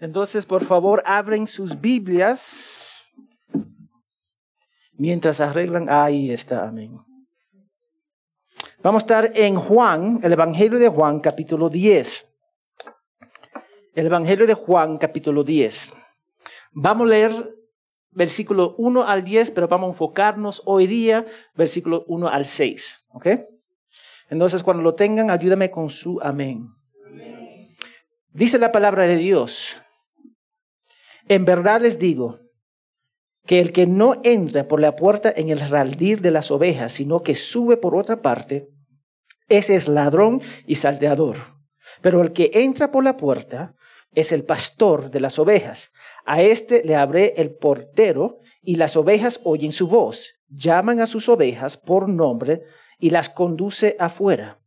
[0.00, 3.04] Entonces, por favor, abren sus Biblias
[4.92, 5.88] mientras arreglan.
[5.88, 6.98] Ahí está, amén.
[8.80, 12.28] Vamos a estar en Juan, el Evangelio de Juan, capítulo 10.
[13.94, 15.92] El Evangelio de Juan, capítulo 10.
[16.72, 17.54] Vamos a leer
[18.12, 21.26] versículo 1 al 10, pero vamos a enfocarnos hoy día,
[21.56, 23.06] versículo 1 al 6.
[23.14, 23.26] ¿Ok?
[24.30, 26.68] Entonces, cuando lo tengan, ayúdame con su amén.
[28.32, 29.82] Dice la palabra de Dios.
[31.28, 32.40] En verdad les digo
[33.46, 37.22] que el que no entra por la puerta en el raldir de las ovejas, sino
[37.22, 38.68] que sube por otra parte,
[39.48, 41.36] ese es ladrón y salteador.
[42.02, 43.74] Pero el que entra por la puerta
[44.14, 45.92] es el pastor de las ovejas.
[46.24, 51.28] A éste le abre el portero y las ovejas oyen su voz, llaman a sus
[51.28, 52.62] ovejas por nombre
[52.98, 54.60] y las conduce afuera.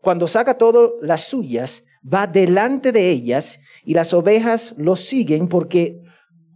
[0.00, 6.00] Cuando saca todo las suyas, va delante de ellas y las ovejas lo siguen porque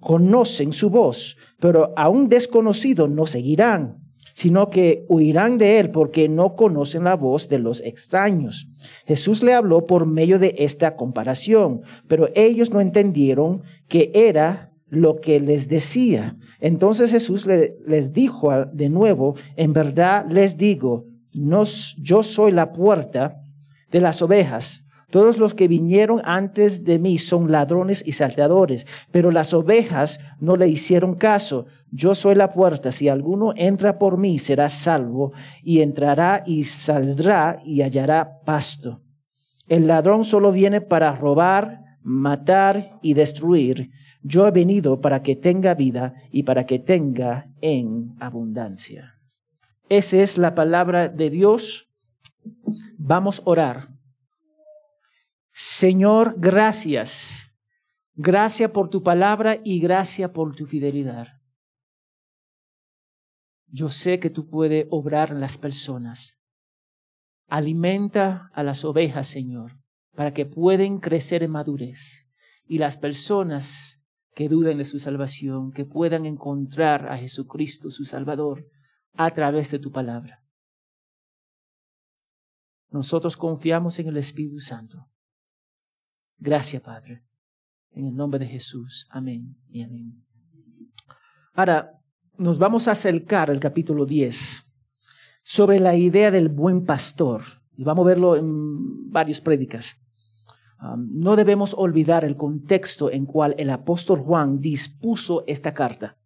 [0.00, 6.28] conocen su voz, pero a un desconocido no seguirán, sino que huirán de él porque
[6.28, 8.68] no conocen la voz de los extraños.
[9.06, 15.20] Jesús le habló por medio de esta comparación, pero ellos no entendieron que era lo
[15.20, 16.36] que les decía.
[16.60, 21.64] Entonces Jesús les dijo de nuevo, en verdad les digo, no,
[21.98, 23.40] yo soy la puerta
[23.90, 24.84] de las ovejas.
[25.14, 30.56] Todos los que vinieron antes de mí son ladrones y salteadores, pero las ovejas no
[30.56, 31.66] le hicieron caso.
[31.92, 37.60] Yo soy la puerta, si alguno entra por mí será salvo, y entrará y saldrá
[37.64, 39.02] y hallará pasto.
[39.68, 43.90] El ladrón solo viene para robar, matar y destruir.
[44.20, 49.14] Yo he venido para que tenga vida y para que tenga en abundancia.
[49.88, 51.86] Esa es la palabra de Dios.
[52.98, 53.93] Vamos a orar.
[55.56, 57.52] Señor, gracias.
[58.14, 61.28] Gracias por tu palabra y gracias por tu fidelidad.
[63.68, 66.42] Yo sé que tú puedes obrar en las personas.
[67.46, 69.78] Alimenta a las ovejas, Señor,
[70.16, 72.28] para que puedan crecer en madurez.
[72.66, 74.02] Y las personas
[74.34, 78.66] que duden de su salvación, que puedan encontrar a Jesucristo, su Salvador,
[79.12, 80.42] a través de tu palabra.
[82.90, 85.13] Nosotros confiamos en el Espíritu Santo
[86.38, 87.22] Gracias, Padre.
[87.92, 89.06] En el nombre de Jesús.
[89.10, 90.24] Amén y amén.
[91.54, 92.00] Ahora,
[92.36, 94.64] nos vamos a acercar al capítulo 10
[95.44, 97.42] sobre la idea del buen pastor.
[97.76, 100.00] Y vamos a verlo en varias prédicas.
[100.96, 106.18] No debemos olvidar el contexto en cual el apóstol Juan dispuso esta carta.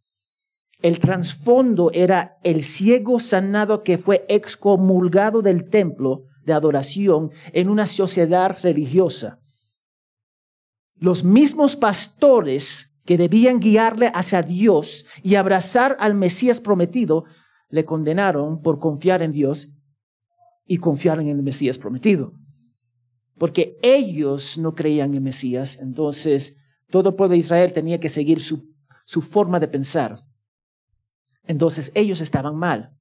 [0.81, 7.87] El trasfondo era el ciego sanado que fue excomulgado del templo de adoración en una
[7.87, 9.41] sociedad religiosa.
[10.99, 17.25] Los mismos pastores que debían guiarle hacia Dios y abrazar al Mesías prometido,
[17.71, 19.71] le condenaron por confiar en Dios
[20.67, 22.33] y confiar en el Mesías prometido.
[23.39, 26.57] Porque ellos no creían en Mesías, entonces
[26.91, 28.69] todo pueblo de Israel tenía que seguir su,
[29.05, 30.25] su forma de pensar.
[31.45, 32.95] Entonces ellos estaban mal.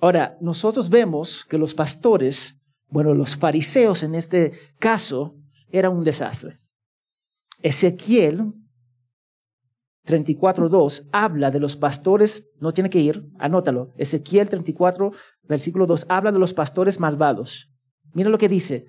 [0.00, 5.36] Ahora, nosotros vemos que los pastores, bueno, los fariseos en este caso,
[5.70, 6.56] era un desastre.
[7.62, 8.52] Ezequiel
[10.06, 13.92] 34.2 habla de los pastores, no tiene que ir, anótalo.
[13.96, 15.12] Ezequiel 34,
[15.44, 17.72] versículo 2, habla de los pastores malvados.
[18.12, 18.86] Mira lo que dice.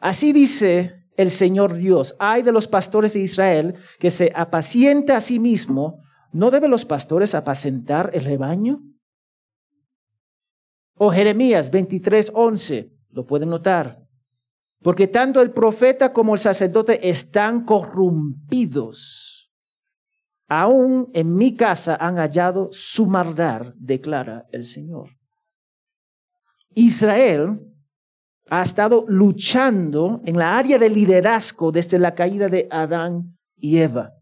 [0.00, 5.20] Así dice el Señor Dios, hay de los pastores de Israel que se apacienta a
[5.20, 8.82] sí mismo, ¿no deben los pastores apacentar el rebaño?
[10.94, 13.99] O Jeremías 23.11, lo pueden notar.
[14.82, 19.52] Porque tanto el profeta como el sacerdote están corrompidos.
[20.48, 25.10] Aún en mi casa han hallado su maldad, declara el Señor.
[26.74, 27.60] Israel
[28.48, 34.12] ha estado luchando en la área de liderazgo desde la caída de Adán y Eva.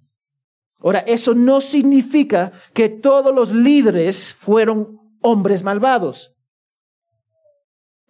[0.80, 6.37] Ahora, eso no significa que todos los líderes fueron hombres malvados.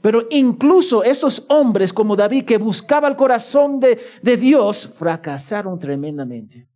[0.00, 3.98] Pero incluso esos hombres como David que buscaba el corazón de,
[4.36, 6.68] Dios fracasaron tremendamente.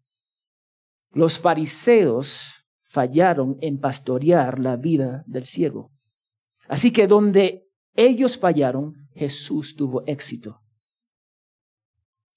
[1.12, 5.92] Los fariseos fallaron en pastorear la vida del ciego.
[6.68, 10.60] Así que donde ellos fallaron, Jesús tuvo éxito.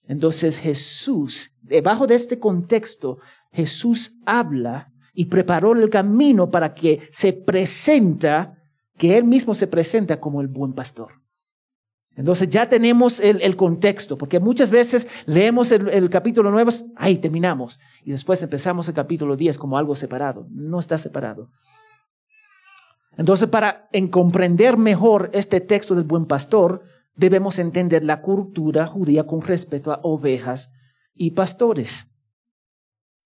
[0.08, 3.18] Entonces Jesús, debajo de este contexto,
[3.52, 8.55] Jesús habla y preparó el camino para que se presenta
[8.98, 11.26] que Él mismo se presenta como el buen pastor.
[12.16, 18.12] Entonces ya tenemos el, contexto, porque muchas veces leemos el, capítulo 9, ahí terminamos, y
[18.12, 20.48] después empezamos el capítulo 10 como algo separado.
[20.50, 21.50] No está separado.
[23.18, 26.84] Entonces, para en comprender mejor este texto del buen pastor,
[27.16, 30.72] debemos entender la cultura judía con respecto a ovejas
[31.14, 32.08] y pastores.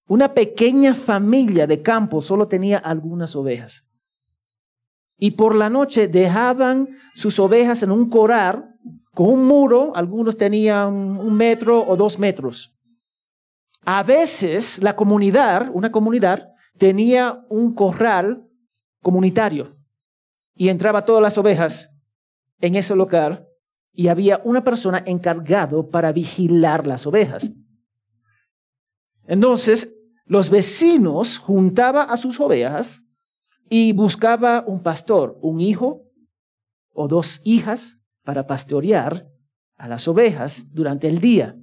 [0.07, 3.88] Una pequeña familia de campo solo tenía algunas ovejas.
[5.19, 8.69] Y por la noche dejaban sus ovejas en un corral
[9.13, 12.73] con un muro, algunos tenían un metro o dos metros.
[13.83, 18.47] A veces la comunidad, una comunidad, tenía un corral
[19.01, 19.77] comunitario
[20.55, 21.91] y entraba todas las ovejas
[22.61, 23.45] en ese local
[23.91, 27.51] y había una persona encargado para vigilar las ovejas.
[29.25, 29.93] Entonces,
[30.25, 33.03] los vecinos juntaban a sus ovejas
[33.69, 36.03] y buscaba un pastor, un hijo
[36.93, 39.29] o dos hijas para pastorear
[39.77, 41.55] a las ovejas durante el día.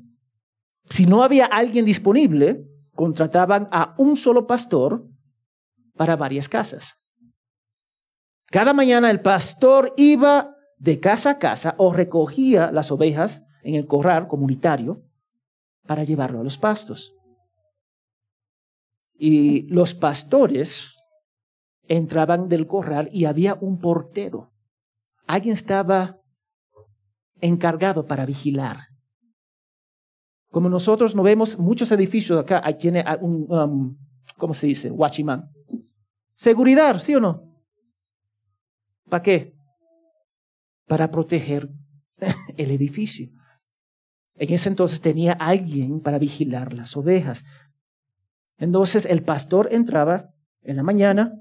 [0.88, 2.64] Si no había alguien disponible,
[2.94, 5.06] contrataban a un solo pastor
[5.94, 6.96] para varias casas.
[8.46, 13.86] Cada mañana el pastor iba de casa a casa o recogía las ovejas en el
[13.86, 15.02] corral comunitario
[15.86, 17.14] para llevarlo a los pastos.
[19.18, 20.95] Y los pastores
[21.88, 24.52] entraban del corral y había un portero.
[25.26, 26.20] Alguien estaba
[27.40, 28.88] encargado para vigilar.
[30.50, 33.96] Como nosotros no vemos muchos edificios acá, tiene un, um,
[34.38, 34.90] ¿cómo se dice?
[34.90, 35.50] Watchman.
[36.34, 37.42] Seguridad, ¿sí o no?
[39.08, 39.54] ¿Para qué?
[40.86, 41.68] Para proteger
[42.56, 43.28] el edificio.
[44.36, 47.44] En ese entonces tenía alguien para vigilar las ovejas.
[48.58, 50.30] Entonces el pastor entraba
[50.62, 51.32] en la mañana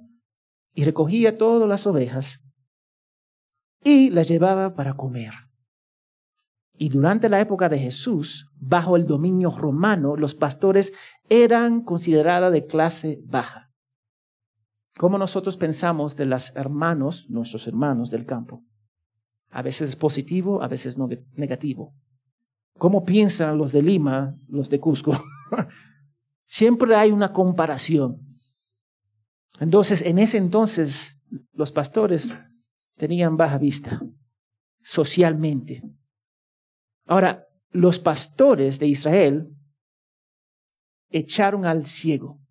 [0.76, 2.44] y recogía todas las ovejas
[3.84, 5.32] y las llevaba para comer.
[6.78, 10.92] Y durante la época de Jesús, bajo el dominio romano, los pastores
[11.30, 13.72] eran considerados de clase baja.
[14.98, 18.64] Como nosotros pensamos de los hermanos, nuestros hermanos del campo.
[19.52, 20.98] A veces es positivo, a veces
[21.34, 21.96] negativo.
[22.78, 25.14] ¿Cómo piensan los de Lima, los de Cusco?
[26.44, 28.35] Siempre hay una comparación.
[29.60, 31.18] Entonces, en ese entonces,
[31.54, 32.38] los pastores
[32.98, 34.02] tenían baja vista
[34.82, 35.82] socialmente.
[37.06, 39.50] Ahora, los pastores de Israel
[41.10, 42.42] echaron al ciego,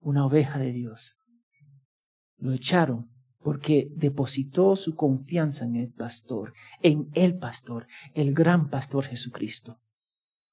[0.00, 1.16] una oveja de Dios.
[2.38, 9.04] Lo echaron porque depositó su confianza en el pastor, en el pastor, el gran pastor
[9.04, 9.80] Jesucristo.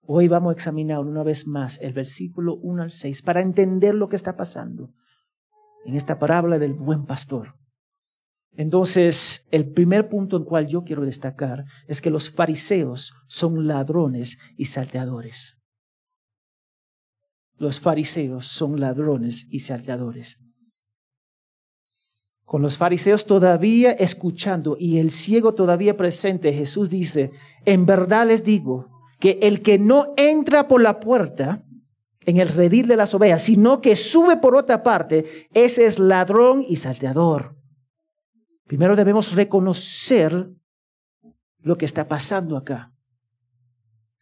[0.01, 4.07] Hoy vamos a examinar una vez más el versículo 1 al 6 para entender lo
[4.07, 4.93] que está pasando
[5.88, 7.56] en esta parábola del buen pastor.
[8.57, 14.38] Entonces, el primer punto en cual yo quiero destacar es que los fariseos son ladrones
[14.57, 15.57] y salteadores.
[17.56, 20.39] Los fariseos son ladrones y salteadores.
[22.44, 27.31] Con los fariseos todavía escuchando y el ciego todavía presente, Jesús dice,
[27.66, 28.89] en verdad les digo
[29.19, 31.63] que el que no entra por la puerta,
[32.27, 36.62] en el redil de las ovejas, sino que sube por otra parte, ese es ladrón
[36.68, 37.56] y salteador.
[38.65, 40.50] Primero debemos reconocer
[41.59, 42.94] lo que está pasando acá.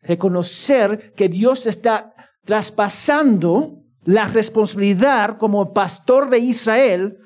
[0.01, 2.13] Reconocer que Dios está
[2.43, 7.17] traspasando la responsabilidad como pastor de Israel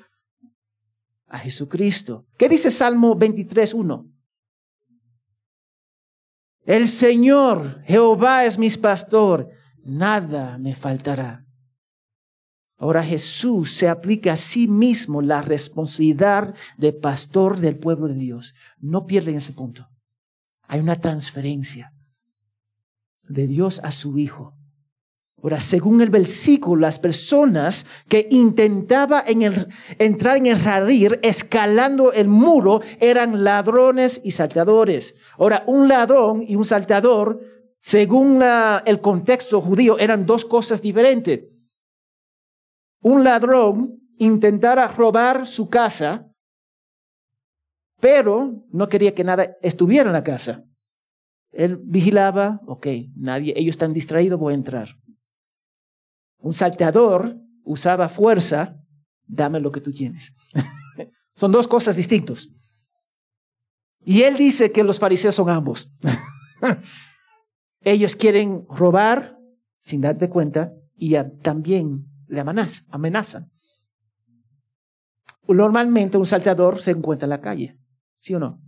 [1.26, 2.24] a Jesucristo.
[2.38, 4.10] ¿Qué dice Salmo 23.1?
[6.64, 11.46] El Señor, Jehová es mi pastor nada me faltará.
[12.80, 18.54] Ahora Jesús se aplica a sí mismo la responsabilidad de pastor del pueblo de Dios.
[18.78, 19.88] No pierden ese punto.
[20.66, 21.92] Hay una transferencia
[23.28, 24.56] de Dios a su Hijo.
[25.42, 29.24] Ahora, según el versículo, las personas que intentaban
[29.98, 35.14] entrar en el radir escalando el muro eran ladrones y saltadores.
[35.38, 37.40] Ahora, un ladrón y un saltador
[37.80, 38.42] según
[38.84, 41.44] el contexto judío, eran dos cosas diferentes.
[43.02, 46.30] Un ladrón intentara robar su casa,
[48.00, 50.64] pero no quería que nada estuviera en la casa.
[51.52, 54.88] Él vigilaba, ok, nadie, ellos están distraídos, voy a entrar.
[56.38, 58.76] Un salteador usaba fuerza,
[59.26, 60.32] dame lo que tú tienes.
[61.34, 62.50] son dos cosas distintas.
[64.04, 65.90] Y él dice que los fariseos son ambos.
[67.82, 69.38] Ellos quieren robar
[69.80, 73.50] sin darte cuenta y también le amenazan.
[75.48, 77.78] Normalmente un salteador se encuentra en la calle,
[78.20, 78.60] ¿sí o no?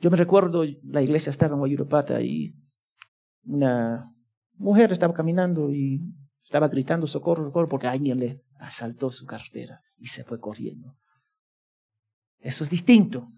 [0.00, 2.54] Yo me recuerdo, la iglesia estaba en Guayurupata y
[3.44, 4.12] una
[4.54, 6.00] mujer estaba caminando y
[6.42, 10.96] estaba gritando socorro, socorro, porque alguien le asaltó su cartera y se fue corriendo.
[12.38, 13.28] Eso es distinto.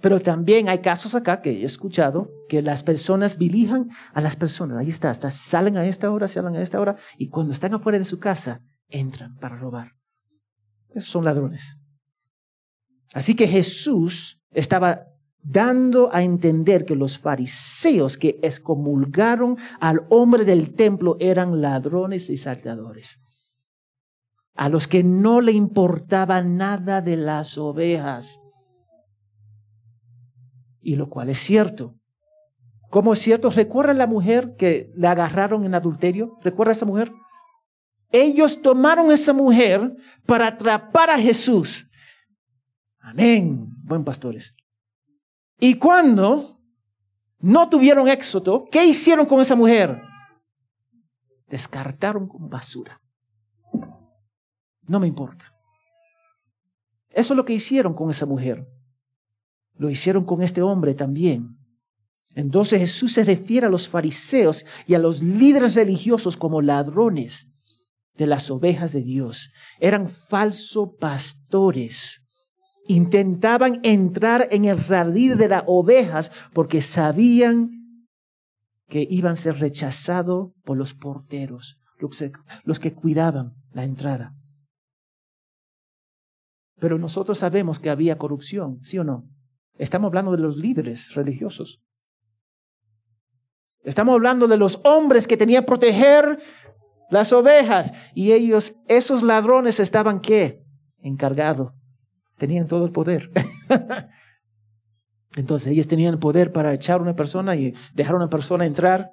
[0.00, 4.78] Pero también hay casos acá que he escuchado que las personas vilijan a las personas.
[4.78, 8.04] Ahí está, salen a esta hora, salen a esta hora y cuando están afuera de
[8.04, 9.92] su casa entran para robar.
[10.94, 11.78] Esos son ladrones.
[13.12, 15.06] Así que Jesús estaba
[15.42, 22.36] dando a entender que los fariseos que excomulgaron al hombre del templo eran ladrones y
[22.36, 23.20] salteadores.
[24.54, 28.42] A los que no le importaba nada de las ovejas.
[30.80, 31.94] Y lo cual es cierto.
[32.90, 33.50] ¿Cómo es cierto?
[33.50, 36.38] ¿Recuerda la mujer que le agarraron en adulterio?
[36.42, 37.12] ¿Recuerda esa mujer?
[38.10, 39.96] Ellos tomaron esa mujer
[40.26, 41.88] para atrapar a Jesús.
[42.98, 44.54] Amén, buen pastores.
[45.60, 46.60] Y cuando
[47.38, 50.02] no tuvieron éxito, ¿qué hicieron con esa mujer?
[51.46, 53.00] Descartaron como basura.
[54.82, 55.54] No me importa.
[57.10, 58.66] Eso es lo que hicieron con esa mujer.
[59.80, 61.56] Lo hicieron con este hombre también.
[62.34, 67.50] Entonces Jesús se refiere a los fariseos y a los líderes religiosos como ladrones
[68.14, 69.50] de las ovejas de Dios.
[69.80, 72.20] Eran falsos pastores
[72.90, 78.08] intentaban entrar en el radil de las ovejas porque sabían
[78.88, 81.78] que iban a ser rechazados por los porteros,
[82.64, 84.34] los que cuidaban la entrada.
[86.80, 89.28] Pero nosotros sabemos que había corrupción, ¿sí o no?
[89.80, 91.82] Estamos hablando de los líderes religiosos.
[93.82, 96.38] Estamos hablando de los hombres que tenían que proteger
[97.08, 97.94] las ovejas.
[98.14, 100.62] Y ellos, esos ladrones estaban qué?
[100.98, 101.72] Encargados
[102.36, 103.30] Tenían todo el poder.
[105.36, 108.66] Entonces ellos tenían el poder para echar a una persona y dejar a una persona
[108.66, 109.10] entrar.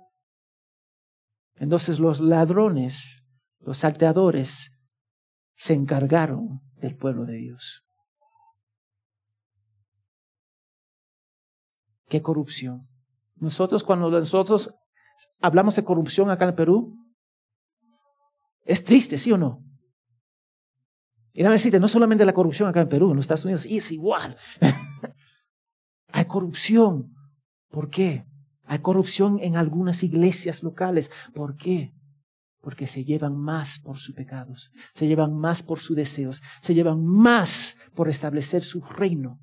[1.56, 3.26] Entonces los ladrones,
[3.60, 4.74] los salteadores,
[5.56, 7.87] se encargaron del pueblo de Dios.
[12.08, 12.88] Qué corrupción.
[13.36, 14.74] Nosotros cuando nosotros
[15.40, 16.96] hablamos de corrupción acá en Perú,
[18.66, 19.64] es triste, ¿sí o no?
[21.34, 23.92] Y dame decirte, no solamente la corrupción acá en Perú, en los Estados Unidos, es
[23.92, 24.36] igual.
[26.08, 27.14] Hay corrupción.
[27.70, 28.26] ¿Por qué?
[28.64, 31.12] Hay corrupción en algunas iglesias locales.
[31.34, 31.94] ¿Por qué?
[32.60, 37.06] Porque se llevan más por sus pecados, se llevan más por sus deseos, se llevan
[37.06, 39.40] más por establecer su reino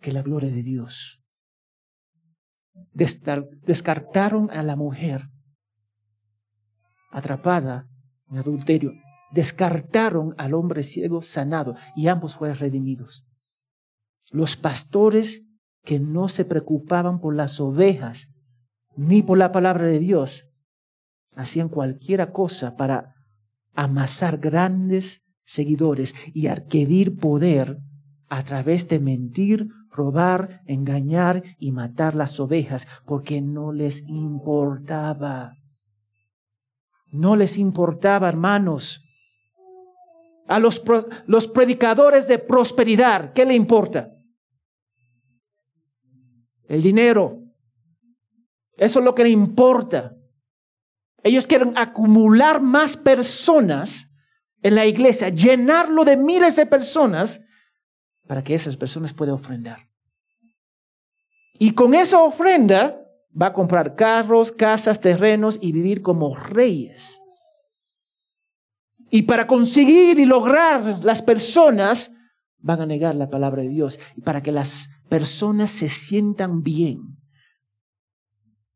[0.00, 1.22] que la gloria de Dios.
[2.92, 5.28] Descartaron a la mujer
[7.10, 7.88] atrapada
[8.30, 8.92] en adulterio
[9.30, 13.26] descartaron al hombre ciego sanado y ambos fueron redimidos.
[14.30, 15.42] Los pastores
[15.84, 18.30] que no se preocupaban por las ovejas
[18.96, 20.48] ni por la palabra de Dios,
[21.34, 23.14] hacían cualquier cosa para
[23.74, 27.78] amasar grandes seguidores y adquirir poder
[28.28, 35.54] a través de mentir, robar, engañar y matar las ovejas, porque no les importaba.
[37.10, 39.02] No les importaba, hermanos.
[40.46, 40.82] A los,
[41.26, 44.12] los predicadores de prosperidad, ¿qué le importa?
[46.68, 47.40] El dinero.
[48.76, 50.14] Eso es lo que le importa.
[51.22, 54.12] Ellos quieren acumular más personas
[54.62, 57.45] en la iglesia, llenarlo de miles de personas
[58.26, 59.88] para que esas personas puedan ofrendar.
[61.58, 63.00] Y con esa ofrenda
[63.40, 67.20] va a comprar carros, casas, terrenos y vivir como reyes.
[69.10, 72.12] Y para conseguir y lograr las personas,
[72.58, 73.98] van a negar la palabra de Dios.
[74.16, 77.18] Y para que las personas se sientan bien,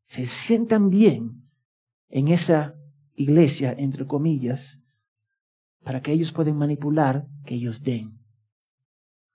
[0.07, 1.51] se sientan bien
[2.09, 2.75] en esa
[3.15, 4.81] iglesia, entre comillas,
[5.83, 8.20] para que ellos puedan manipular, que ellos den.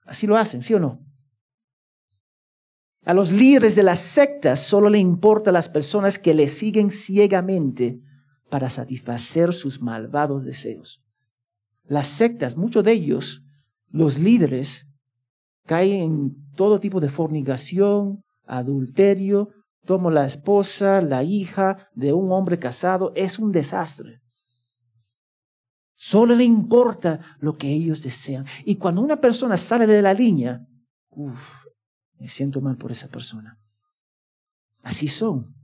[0.06, 1.00] Así lo hacen, ¿sí o no?
[3.04, 8.00] A los líderes de las sectas solo le importa las personas que le siguen ciegamente
[8.50, 11.04] para satisfacer sus malvados deseos.
[11.84, 13.42] Las sectas, muchos de ellos,
[13.90, 14.88] los líderes,
[15.66, 19.50] caen en todo tipo de fornicación, adulterio,
[19.84, 24.20] tomo la esposa, la hija de un hombre casado, es un desastre.
[26.06, 28.46] Solo le importa lo que ellos desean.
[28.64, 30.64] Y cuando una persona sale de la línea,
[31.10, 31.64] uff,
[32.20, 33.58] me siento mal por esa persona.
[34.84, 35.56] Así son.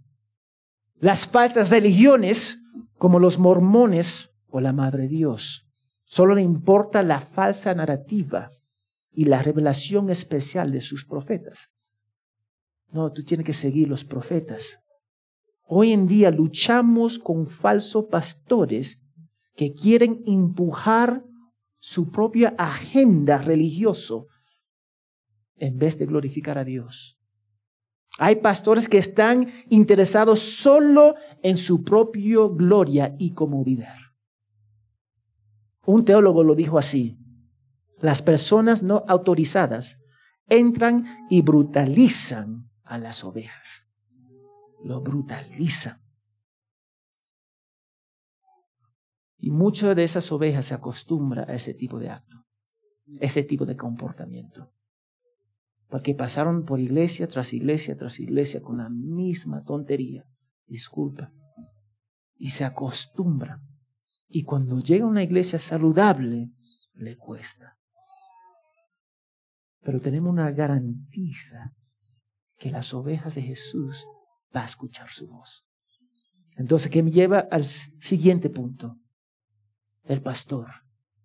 [0.97, 2.59] Las falsas religiones
[2.99, 5.69] como los mormones o la Madre Dios.
[6.03, 8.51] Solo le importa la falsa narrativa
[9.13, 11.71] y la revelación especial de sus profetas.
[12.91, 14.81] No, tú tienes que seguir los profetas.
[15.63, 19.02] Hoy en día luchamos con falsos pastores
[19.55, 21.25] que quieren empujar
[21.79, 24.15] su propia agenda religiosa
[25.57, 27.19] en vez de glorificar a Dios.
[28.19, 33.97] Hay pastores que están interesados solo en su propia gloria y comodidad.
[35.87, 37.19] Un teólogo lo dijo así,
[37.99, 39.99] las personas no autorizadas
[40.49, 43.89] entran y brutalizan a las ovejas.
[44.85, 46.02] Lo brutalizan.
[49.43, 52.47] Y muchas de esas ovejas se acostumbran a ese tipo de acto,
[53.19, 54.73] ese tipo de comportamiento.
[55.89, 60.25] Porque pasaron por iglesia tras iglesia tras iglesia con la misma tontería.
[60.65, 61.33] Disculpa.
[62.37, 63.67] Y se acostumbran.
[64.29, 66.53] Y cuando llega a una iglesia saludable,
[66.95, 67.77] le cuesta.
[69.81, 71.75] Pero tenemos una garantía
[72.59, 74.07] que las ovejas de Jesús
[74.55, 75.67] va a escuchar su voz.
[76.57, 79.02] Entonces, ¿qué me lleva al siguiente punto?
[80.05, 80.69] El pastor,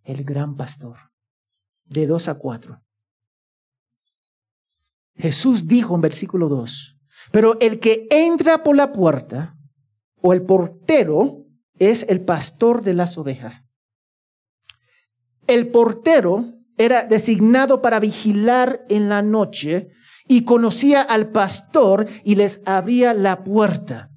[0.04, 0.98] el gran pastor.
[1.86, 2.82] De dos a cuatro.
[5.16, 7.00] Jesús dijo en versículo 2,
[7.32, 9.56] pero el que entra por la puerta
[10.22, 11.46] o el portero
[11.80, 13.64] es el pastor de las ovejas.
[15.48, 19.90] El portero era designado para vigilar en la noche
[20.28, 24.12] y conocía al pastor y les abría la puerta.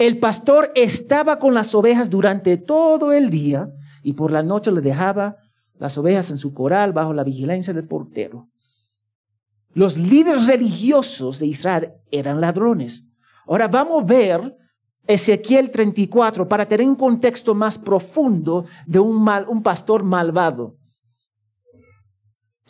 [0.00, 3.68] El pastor estaba con las ovejas durante todo el día
[4.02, 5.36] y por la noche le dejaba
[5.74, 8.48] las ovejas en su coral bajo la vigilancia del portero.
[9.74, 13.04] Los líderes religiosos de Israel eran ladrones.
[13.46, 14.56] Ahora vamos a ver
[15.06, 20.78] Ezequiel 34 para tener un contexto más profundo de un, mal, un pastor malvado.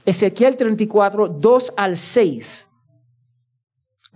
[0.04, 2.69] Ezequiel 34, 2 al 6.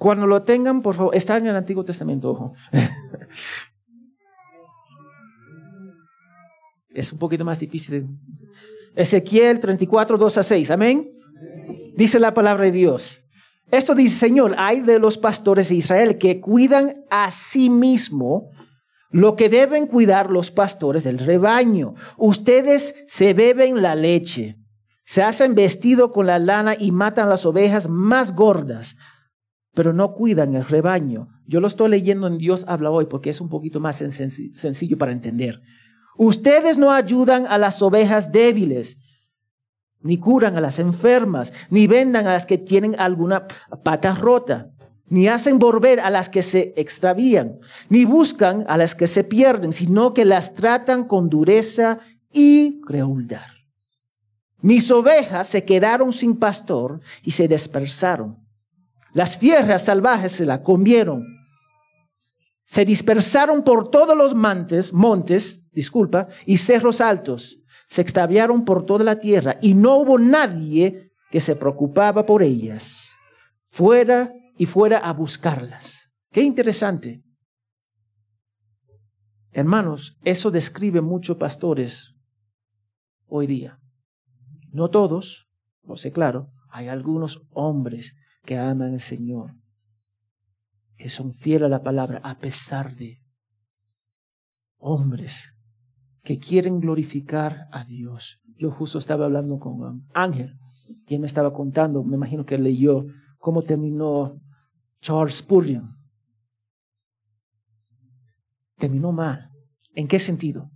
[0.05, 2.53] Cuando lo tengan, por favor, está en el Antiguo Testamento, ojo.
[6.91, 8.07] es un poquito más difícil.
[8.95, 10.71] Ezequiel 34, 2 a 6.
[10.73, 11.11] Amén.
[11.97, 13.25] Dice la palabra de Dios.
[13.71, 18.51] Esto dice, Señor, hay de los pastores de Israel que cuidan a sí mismo
[19.09, 21.95] lo que deben cuidar los pastores del rebaño.
[22.19, 24.59] Ustedes se beben la leche,
[25.07, 28.97] se hacen vestido con la lana y matan las ovejas más gordas
[29.75, 31.29] pero no cuidan el rebaño.
[31.47, 35.13] Yo lo estoy leyendo en Dios habla hoy porque es un poquito más sencillo para
[35.13, 35.61] entender.
[36.17, 38.99] Ustedes no ayudan a las ovejas débiles,
[40.01, 43.47] ni curan a las enfermas, ni vendan a las que tienen alguna
[43.83, 44.71] pata rota,
[45.07, 47.59] ni hacen volver a las que se extravían,
[47.89, 51.99] ni buscan a las que se pierden, sino que las tratan con dureza
[52.33, 53.41] y crueldad.
[54.61, 58.44] Mis ovejas se quedaron sin pastor y se dispersaron.
[59.15, 61.25] Las fieras salvajes se la comieron.
[62.65, 67.61] Se dispersaron por todos los montes, montes, disculpa, y cerros altos.
[67.89, 73.15] Se extraviaron por toda la tierra y no hubo nadie que se preocupaba por ellas.
[73.63, 76.13] Fuera y fuera a buscarlas.
[76.33, 77.23] Qué interesante.
[79.53, 82.17] Hermanos, eso describe muchos pastores
[83.27, 83.79] hoy día.
[84.73, 85.49] No todos,
[85.85, 89.55] lo sé claro, hay algunos hombres que aman al Señor,
[90.97, 93.23] que son fieles a la palabra a pesar de
[94.79, 95.57] hombres
[96.23, 98.41] que quieren glorificar a Dios.
[98.57, 100.59] Yo justo estaba hablando con Ángel
[101.07, 103.07] y él me estaba contando, me imagino que leyó
[103.39, 104.41] cómo terminó
[105.01, 105.93] Charles Spurgeon.
[108.77, 109.51] Terminó mal.
[109.95, 110.71] ¿En qué sentido?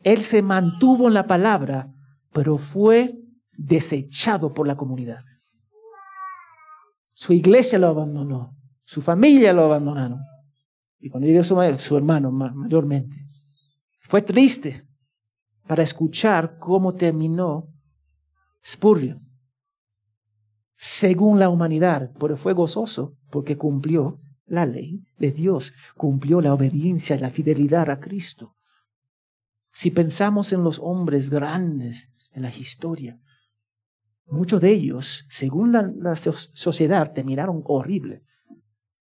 [0.00, 1.92] Él se mantuvo en la palabra,
[2.32, 3.20] pero fue
[3.52, 5.24] desechado por la comunidad.
[7.18, 8.54] Su iglesia lo abandonó.
[8.84, 10.20] Su familia lo abandonaron.
[10.98, 13.16] Y cuando llegó su, su hermano mayormente.
[14.00, 14.86] Fue triste
[15.66, 17.72] para escuchar cómo terminó
[18.62, 19.26] Spurgeon.
[20.76, 27.16] Según la humanidad, pero fue gozoso porque cumplió la ley de Dios, cumplió la obediencia
[27.16, 28.56] y la fidelidad a Cristo.
[29.72, 33.18] Si pensamos en los hombres grandes en la historia,
[34.28, 38.24] Muchos de ellos, según la, sociedad, terminaron horrible,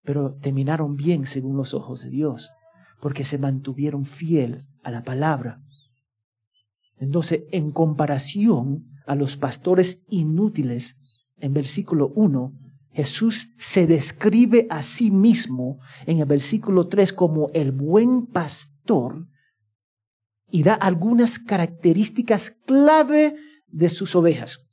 [0.03, 2.51] pero terminaron bien según los ojos de Dios,
[3.01, 5.61] porque se mantuvieron fiel a la palabra.
[6.97, 10.97] Entonces, en comparación a los pastores inútiles,
[11.38, 12.53] en versículo 1,
[12.91, 19.27] Jesús se describe a sí mismo en el versículo 3 como el buen pastor
[20.49, 23.35] y da algunas características clave
[23.67, 24.64] de sus ovejas.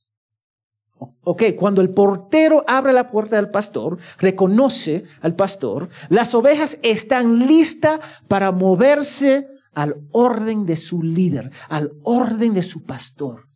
[1.25, 7.47] Ok, cuando el portero abre la puerta del pastor, reconoce al pastor, las ovejas están
[7.47, 13.47] listas para moverse al orden de su líder, al orden de su pastor.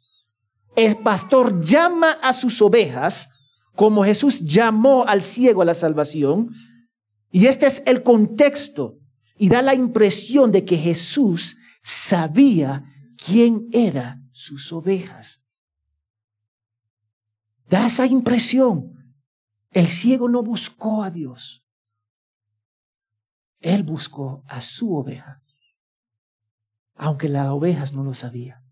[0.74, 3.28] El pastor llama a sus ovejas
[3.76, 6.50] como Jesús llamó al ciego a la salvación.
[7.30, 8.98] Y este es el contexto
[9.38, 12.84] y da la impresión de que Jesús sabía
[13.24, 15.45] quién eran sus ovejas.
[17.68, 19.14] Da esa impresión.
[19.70, 21.64] El ciego no buscó a Dios.
[23.60, 25.42] Él buscó a su oveja,
[26.94, 28.62] aunque las ovejas no lo sabían.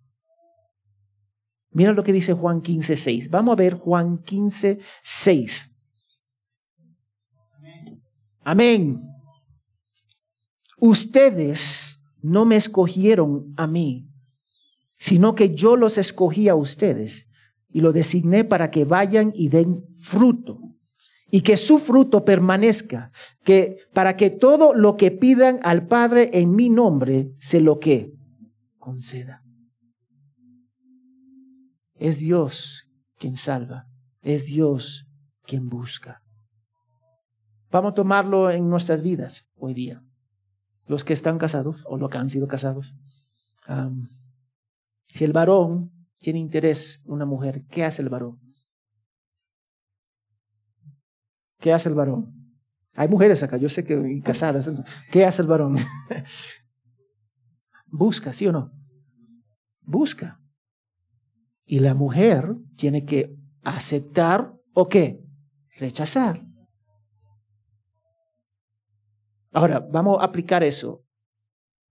[1.71, 3.31] Mira lo que dice Juan 15, 6.
[3.31, 5.71] Vamos a ver Juan 15, 6.
[8.45, 9.03] Amén.
[10.79, 14.09] Ustedes no me escogieron a mí,
[14.97, 17.27] sino que yo los escogí a ustedes
[17.75, 20.61] y lo designé para que vayan y den fruto
[21.29, 23.11] y que su fruto permanezca,
[23.43, 28.13] que para que todo lo que pidan al Padre en mi nombre se lo que
[28.79, 29.43] conceda.
[31.97, 33.89] Es Dios quien salva,
[34.23, 35.09] es Dios
[35.43, 36.23] quien busca.
[37.73, 40.05] Vamos a tomarlo en nuestras vidas hoy día.
[40.87, 42.95] Los que están casados o los que han sido casados.
[45.09, 45.94] si el varón
[46.25, 48.41] tiene interés una mujer, ¿qué hace el varón?
[51.59, 52.57] ¿Qué hace el varón?
[52.95, 54.71] Hay mujeres acá, yo sé que casadas.
[55.11, 55.77] ¿Qué hace el varón?
[57.89, 58.73] Busca, ¿sí o no?
[59.83, 60.41] Busca.
[61.67, 65.23] Y la mujer tiene que aceptar o qué?
[65.77, 66.43] Rechazar.
[69.53, 71.05] Ahora, vamos a aplicar eso.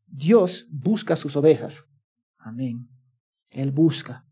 [0.07, 1.87] Dios busca sus ovejas.
[2.39, 2.92] Amén.
[3.53, 4.27] Él busca.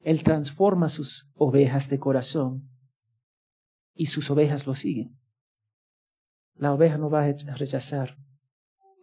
[0.00, 2.70] Él transforma sus ovejas de corazón
[3.94, 5.18] y sus ovejas lo siguen.
[6.54, 8.16] La oveja no va a rechazar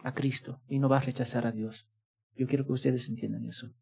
[0.04, 1.90] a Cristo y no va a rechazar a Dios.
[2.36, 3.74] Yo quiero que ustedes entiendan eso.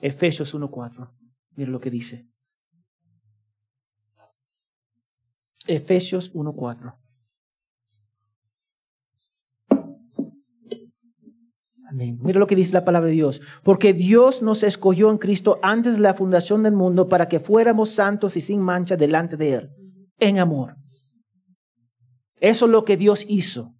[0.00, 1.12] Efesios 1.4.
[1.54, 2.28] Mira lo que dice.
[5.66, 7.01] Efesios 1.4.
[11.92, 13.40] Mira lo que dice la palabra de Dios.
[13.62, 17.90] Porque Dios nos escogió en Cristo antes de la fundación del mundo para que fuéramos
[17.90, 19.70] santos y sin mancha delante de Él,
[20.18, 20.76] en amor.
[22.40, 23.74] Eso es lo que Dios hizo.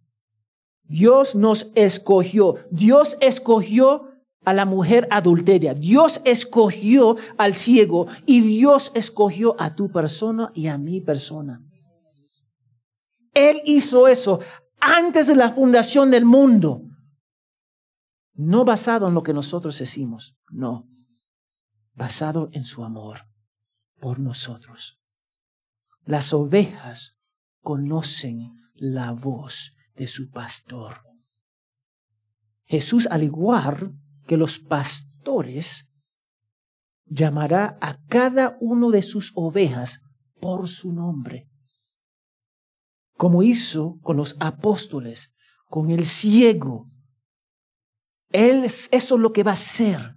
[0.85, 2.57] Dios nos escogió.
[2.70, 4.12] Dios escogió
[4.44, 5.75] a la mujer adulteria.
[5.75, 11.61] Dios escogió al ciego y Dios escogió a tu persona y a mi persona.
[13.35, 14.40] Él hizo eso
[14.81, 16.83] antes de la fundación del mundo.
[18.35, 20.88] No basado en lo que nosotros decimos, no.
[21.95, 23.27] Basado en su amor
[24.01, 25.01] por nosotros.
[26.05, 27.16] Las ovejas
[27.61, 31.03] conocen la voz de su pastor.
[32.64, 33.95] Jesús, al igual
[34.27, 35.88] que los pastores,
[37.05, 40.01] llamará a cada uno de sus ovejas
[40.40, 41.49] por su nombre,
[43.16, 45.33] como hizo con los apóstoles,
[45.66, 46.88] con el ciego,
[48.33, 50.14] él, eso es lo que va a hacer.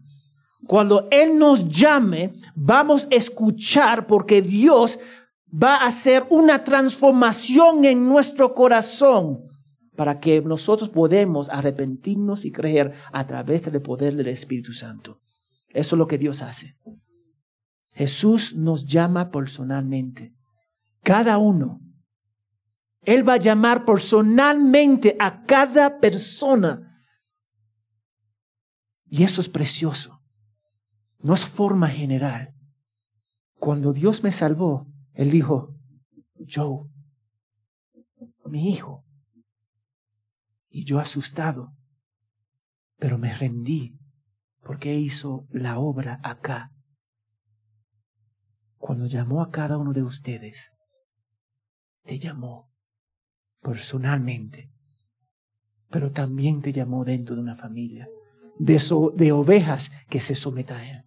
[0.65, 4.99] Cuando Él nos llame, vamos a escuchar porque Dios
[5.51, 9.43] va a hacer una transformación en nuestro corazón
[9.95, 15.21] para que nosotros podamos arrepentirnos y creer a través del poder del Espíritu Santo.
[15.69, 16.75] Eso es lo que Dios hace.
[17.93, 20.33] Jesús nos llama personalmente.
[21.01, 21.79] Cada uno.
[23.03, 26.94] Él va a llamar personalmente a cada persona
[29.17, 30.21] y eso es precioso.
[31.19, 32.53] No es forma general.
[33.53, 35.73] Cuando Dios me salvó, Él dijo,
[36.45, 36.89] Joe,
[38.43, 39.05] mi hijo.
[40.67, 41.73] Y yo asustado,
[42.97, 43.97] pero me rendí
[44.59, 46.73] porque hizo la obra acá.
[48.75, 50.73] Cuando llamó a cada uno de ustedes,
[52.03, 52.69] te llamó
[53.61, 54.73] personalmente,
[55.89, 58.09] pero también te llamó dentro de una familia
[58.57, 61.03] de, ovejas que se someta a Él.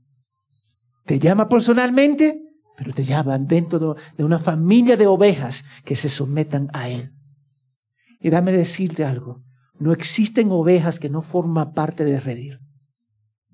[1.04, 2.42] Te llama personalmente,
[2.76, 7.12] pero te llama dentro de una familia de ovejas que se sometan a Él.
[8.20, 9.42] Y dame decirte algo,
[9.78, 12.60] no existen ovejas que no forman parte de Redir.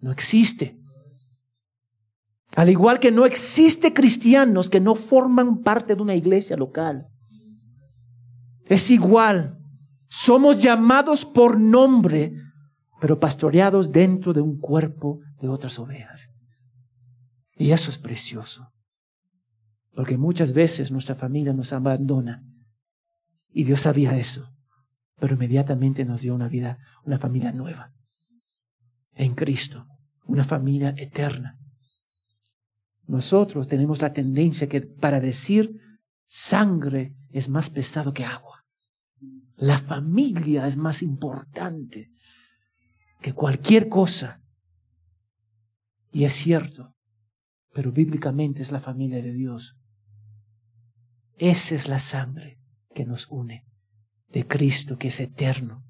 [0.01, 0.79] No existe.
[2.57, 7.09] Al igual que no existe cristianos que no forman parte de una iglesia local.
[8.67, 9.59] Es igual.
[10.09, 12.33] Somos llamados por nombre
[13.05, 16.31] pero pastoreados dentro de un cuerpo de otras ovejas.
[17.59, 18.73] Y eso es precioso.
[19.93, 22.43] Porque muchas veces nuestra familia nos abandona.
[23.51, 24.49] Y Dios sabía eso.
[25.17, 27.93] Pero inmediatamente nos dio una vida, una familia nueva.
[29.13, 29.87] En Cristo.
[30.25, 31.59] Una familia eterna.
[33.07, 35.79] Nosotros tenemos la tendencia que para decir
[36.27, 38.65] sangre es más pesado que agua.
[39.57, 42.14] La familia es más importante
[43.25, 44.43] que cualquier cosa.
[46.13, 46.95] Y es cierto,
[47.73, 49.79] pero bíblicamente es la familia de Dios.
[51.39, 52.61] Esa es la sangre
[52.95, 53.67] que nos une
[54.29, 55.87] de Cristo que es eterno.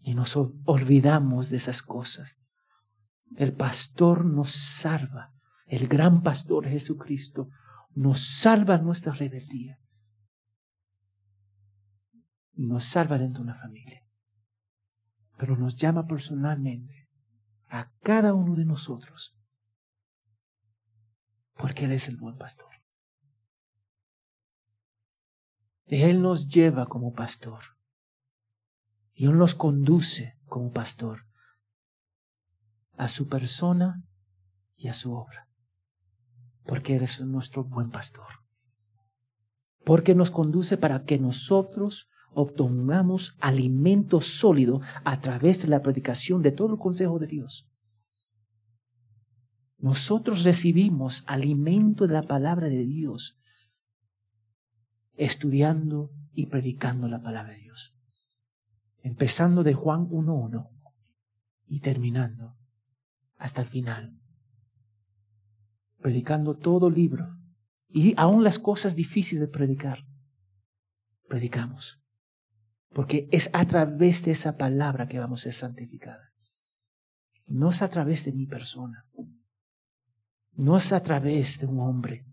[0.00, 2.36] Y nos olvidamos de esas cosas.
[3.36, 5.32] El pastor nos salva.
[5.64, 7.50] El gran pastor Jesucristo
[7.94, 9.78] nos salva nuestra rebeldía.
[12.54, 14.07] Nos salva dentro de una familia.
[15.38, 17.08] Pero nos llama personalmente
[17.68, 19.36] a cada uno de nosotros.
[21.54, 22.68] Porque Él es el buen pastor.
[25.86, 27.62] Él nos lleva como pastor.
[29.14, 31.26] Y Él nos conduce como pastor
[32.96, 34.02] a su persona
[34.76, 35.48] y a su obra.
[36.64, 38.44] Porque Él es nuestro buen pastor.
[39.84, 46.52] Porque nos conduce para que nosotros obtengamos alimento sólido a través de la predicación de
[46.52, 47.68] todo el consejo de Dios.
[49.78, 53.38] Nosotros recibimos alimento de la palabra de Dios
[55.18, 57.94] estudiando y predicando la palabra de Dios.
[59.02, 60.70] Empezando de Juan 1.1
[61.66, 62.56] y terminando
[63.36, 64.18] hasta el final.
[66.00, 67.36] Predicando todo libro
[67.88, 70.06] y aún las cosas difíciles de predicar.
[71.28, 72.00] Predicamos.
[72.90, 76.32] Porque es a través de esa palabra que vamos a ser santificada.
[77.46, 79.06] No es a través de mi persona.
[80.52, 82.28] No es a través de un hombre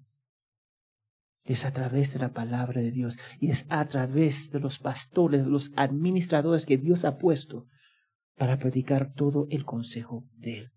[1.46, 5.46] es a través de la palabra de Dios y es a través de los pastores,
[5.46, 7.68] los administradores que Dios ha puesto
[8.36, 10.72] para predicar todo el consejo de Él.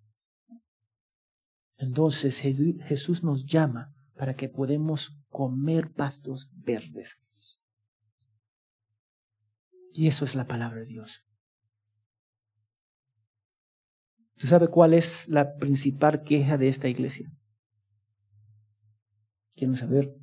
[1.78, 7.20] Entonces Jesús nos llama para que podamos comer pastos verdes.
[9.92, 11.24] Y eso es la palabra de Dios.
[14.36, 17.30] ¿Tú sabes cuál es la principal queja de esta iglesia?
[19.54, 20.14] Quiero saber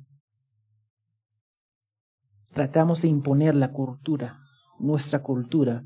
[2.56, 4.40] tratamos de imponer la cultura,
[4.78, 5.84] nuestra cultura,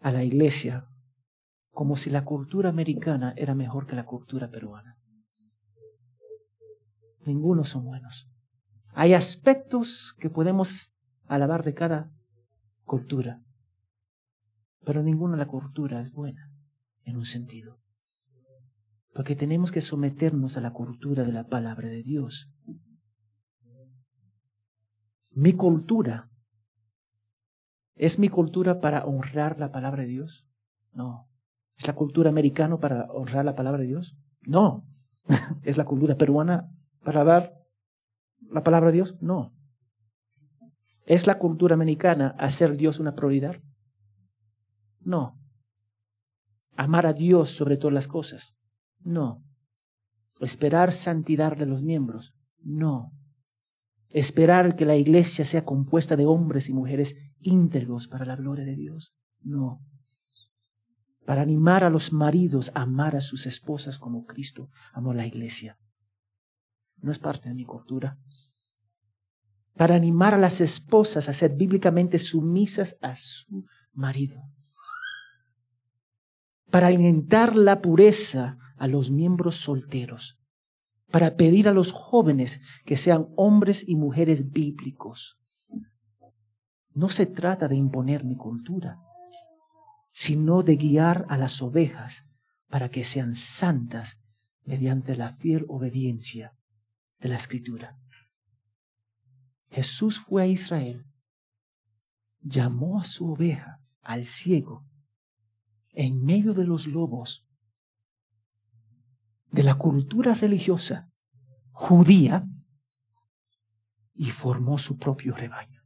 [0.00, 0.88] a la iglesia,
[1.70, 4.98] como si la cultura americana era mejor que la cultura peruana.
[7.24, 8.28] Ninguno son buenos.
[8.94, 10.90] Hay aspectos que podemos
[11.28, 12.10] alabar de cada
[12.84, 13.42] cultura,
[14.84, 16.50] pero ninguna de la cultura es buena
[17.04, 17.78] en un sentido.
[19.14, 22.52] Porque tenemos que someternos a la cultura de la palabra de Dios.
[25.30, 26.30] Mi cultura
[27.94, 30.48] es mi cultura para honrar la palabra de Dios.
[30.92, 31.28] No.
[31.76, 34.16] ¿Es la cultura americana para honrar la palabra de Dios?
[34.42, 34.86] No.
[35.62, 36.70] ¿Es la cultura peruana
[37.04, 37.54] para dar
[38.50, 39.20] la palabra de Dios?
[39.20, 39.57] No.
[41.08, 43.56] ¿Es la cultura americana hacer Dios una prioridad?
[45.00, 45.40] No.
[46.76, 48.58] ¿Amar a Dios sobre todas las cosas?
[49.00, 49.42] No.
[50.38, 52.34] ¿Esperar santidad de los miembros?
[52.62, 53.14] No.
[54.10, 58.76] Esperar que la iglesia sea compuesta de hombres y mujeres íntegros para la gloria de
[58.76, 59.16] Dios.
[59.40, 59.80] No.
[61.24, 65.78] Para animar a los maridos a amar a sus esposas como Cristo amó la iglesia.
[66.98, 68.18] No es parte de mi cultura.
[69.78, 73.64] Para animar a las esposas a ser bíblicamente sumisas a su
[73.94, 74.42] marido.
[76.70, 80.38] Para alimentar la pureza a los miembros solteros
[81.10, 85.40] para pedir a los jóvenes que sean hombres y mujeres bíblicos.
[86.94, 88.98] No se trata de imponer mi cultura,
[90.10, 92.26] sino de guiar a las ovejas
[92.68, 94.20] para que sean santas
[94.64, 96.54] mediante la fiel obediencia
[97.20, 97.98] de la escritura.
[99.70, 101.06] Jesús fue a Israel,
[102.40, 104.86] llamó a su oveja, al ciego,
[105.90, 107.46] en medio de los lobos,
[109.50, 111.10] de la cultura religiosa
[111.72, 112.44] judía
[114.14, 115.82] y formó su propio rebaño,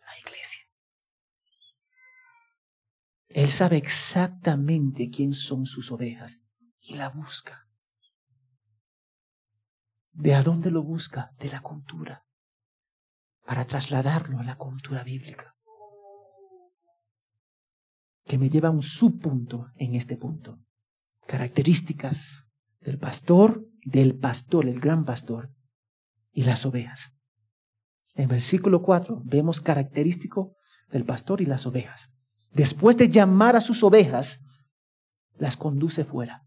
[0.00, 0.62] la iglesia.
[3.28, 6.40] Él sabe exactamente quién son sus ovejas
[6.80, 7.68] y la busca.
[10.10, 11.34] ¿De a dónde lo busca?
[11.38, 12.26] De la cultura,
[13.44, 15.54] para trasladarlo a la cultura bíblica.
[18.24, 20.58] Que me lleva a un subpunto en este punto.
[21.26, 22.46] Características
[22.80, 25.50] del pastor, del pastor, el gran pastor,
[26.32, 27.12] y las ovejas.
[28.14, 30.54] En versículo 4 vemos característico
[30.90, 32.10] del pastor y las ovejas.
[32.52, 34.40] Después de llamar a sus ovejas,
[35.36, 36.44] las conduce fuera.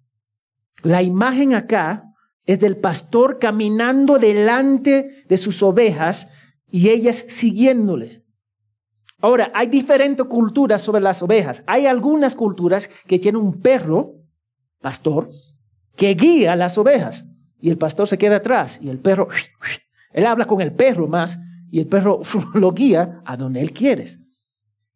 [0.83, 2.03] La imagen acá
[2.45, 6.27] es del pastor caminando delante de sus ovejas
[6.75, 8.21] y ellas siguiéndoles.
[9.21, 11.63] Ahora, hay diferentes culturas sobre las ovejas.
[11.67, 14.15] Hay algunas culturas que tienen un perro,
[14.81, 15.29] pastor,
[15.95, 17.27] que guía a las ovejas
[17.61, 19.29] y el pastor se queda atrás y el perro,
[20.11, 21.39] él habla con el perro más
[21.71, 22.19] y el perro
[22.53, 24.03] lo guía a donde él quiere.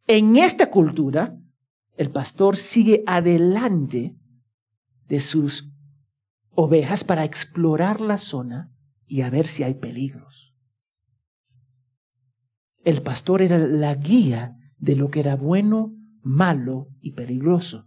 [0.05, 1.33] En esta cultura,
[1.95, 4.17] el pastor sigue adelante
[5.07, 5.71] de sus
[6.55, 8.69] ovejas para explorar la zona
[9.07, 10.48] y a ver si hay peligros.
[12.83, 17.85] El pastor era la guía de lo que era bueno, malo y peligroso.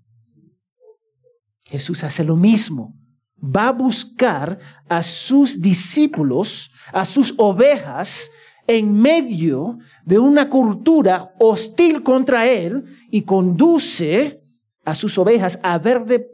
[1.68, 2.94] Jesús hace lo mismo.
[3.42, 8.30] Va a buscar a sus discípulos, a sus ovejas,
[8.66, 14.40] en medio de una cultura hostil contra él y conduce
[14.84, 16.30] a sus ovejas a ver de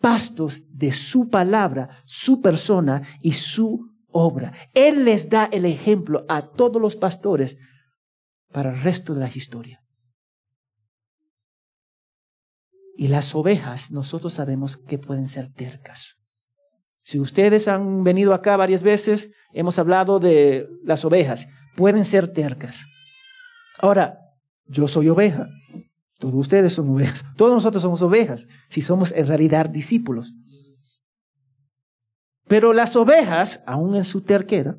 [0.00, 4.52] pastos de su palabra, su persona y su obra.
[4.74, 7.56] Él les da el ejemplo a todos los pastores
[8.54, 9.80] para el resto de la historia.
[12.96, 16.20] Y las ovejas, nosotros sabemos que pueden ser tercas.
[17.02, 21.48] Si ustedes han venido acá varias veces, hemos hablado de las ovejas.
[21.76, 22.86] Pueden ser tercas.
[23.80, 24.20] Ahora,
[24.66, 25.48] yo soy oveja.
[26.20, 27.24] Todos ustedes son ovejas.
[27.36, 30.32] Todos nosotros somos ovejas, si somos en realidad discípulos.
[32.46, 34.76] Pero las ovejas, aún en su terquera,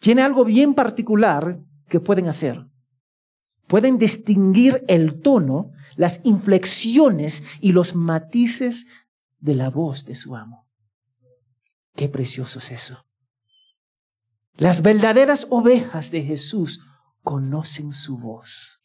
[0.00, 2.66] tienen algo bien particular que pueden hacer.
[3.66, 8.86] Pueden distinguir el tono, las inflexiones y los matices
[9.40, 10.66] de la voz de su amo.
[11.94, 13.04] Qué precioso es eso.
[14.56, 16.80] Las verdaderas ovejas de Jesús
[17.22, 18.82] conocen su voz.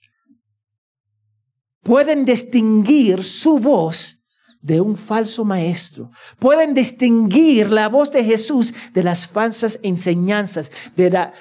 [1.81, 4.22] Pueden distinguir su voz
[4.63, 6.09] de un falso maestro.
[6.39, 11.35] Pueden distinguir la voz de Jesús de las falsas enseñanzas, de las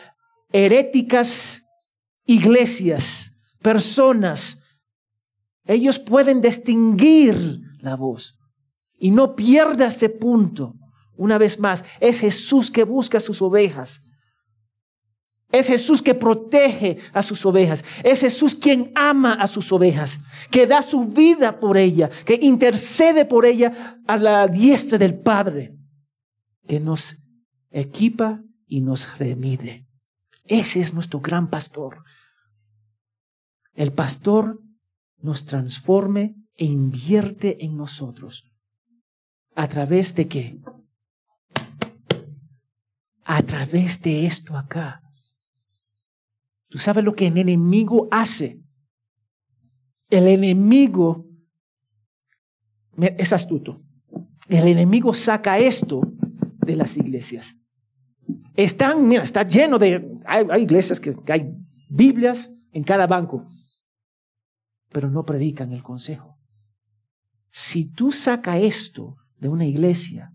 [0.52, 1.62] heréticas
[2.26, 3.32] iglesias,
[3.62, 4.58] personas.
[5.64, 8.38] Ellos pueden distinguir la voz.
[8.98, 10.74] Y no pierda ese punto.
[11.16, 14.02] Una vez más, es Jesús que busca sus ovejas.
[15.52, 17.84] Es Jesús que protege a sus ovejas.
[18.02, 20.18] Es Jesús quien ama a sus ovejas,
[20.50, 25.76] que da su vida por ella, que intercede por ella a la diestra del Padre,
[26.66, 27.18] que nos
[27.70, 29.86] equipa y nos remide.
[30.46, 32.02] Ese es nuestro gran pastor.
[33.74, 34.58] El pastor
[35.18, 38.50] nos transforme e invierte en nosotros.
[39.54, 40.58] ¿A través de qué?
[43.24, 45.01] A través de esto acá
[46.72, 48.64] Tú sabes lo que el enemigo hace.
[50.08, 51.26] El enemigo
[52.96, 53.82] es astuto.
[54.48, 56.00] El enemigo saca esto
[56.64, 57.58] de las iglesias.
[58.56, 61.54] Están, mira, está lleno de, hay, iglesias que, que hay
[61.90, 63.46] Biblias en cada banco,
[64.88, 66.38] pero no predican el consejo.
[67.50, 70.32] Si tú sacas esto de una iglesia,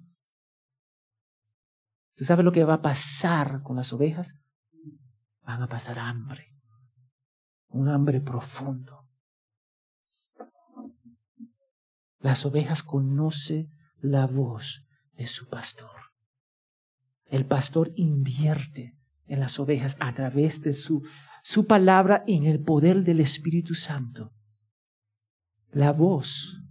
[2.14, 4.36] ¿tú sabes lo que va a pasar con las ovejas?
[5.48, 6.54] Van a pasar hambre,
[7.70, 9.08] un hambre profundo.
[12.20, 15.96] Las ovejas conocen la voz de su pastor.
[17.28, 21.08] El pastor invierte en las ovejas a través de su,
[21.44, 24.34] su palabra en el poder del Espíritu Santo.
[25.72, 26.62] La voz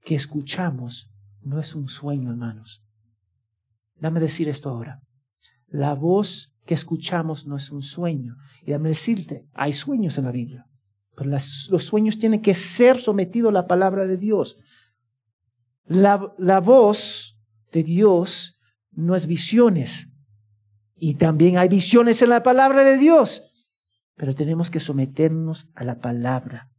[0.00, 1.10] que escuchamos
[1.42, 2.82] no es un sueño, hermanos.
[3.96, 5.02] Dame decir esto ahora.
[5.66, 8.36] La voz que escuchamos no es un sueño.
[8.62, 10.66] Y déjame decirte, hay sueños en la Biblia,
[11.14, 14.56] pero los sueños tienen que ser sometidos a la palabra de Dios.
[15.86, 17.38] La, la voz
[17.72, 18.58] de Dios
[18.92, 20.08] no es visiones.
[20.96, 23.48] Y también hay visiones en la palabra de Dios.
[24.16, 26.70] Pero tenemos que someternos a la palabra.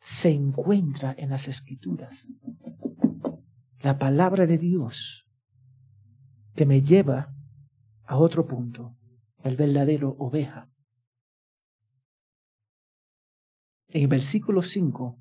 [0.00, 2.28] Se encuentra en las escrituras.
[3.82, 5.28] La palabra de Dios
[6.54, 7.28] que me lleva
[8.06, 8.96] a otro punto,
[9.42, 10.68] el verdadero oveja.
[13.88, 15.18] En el versículo 5,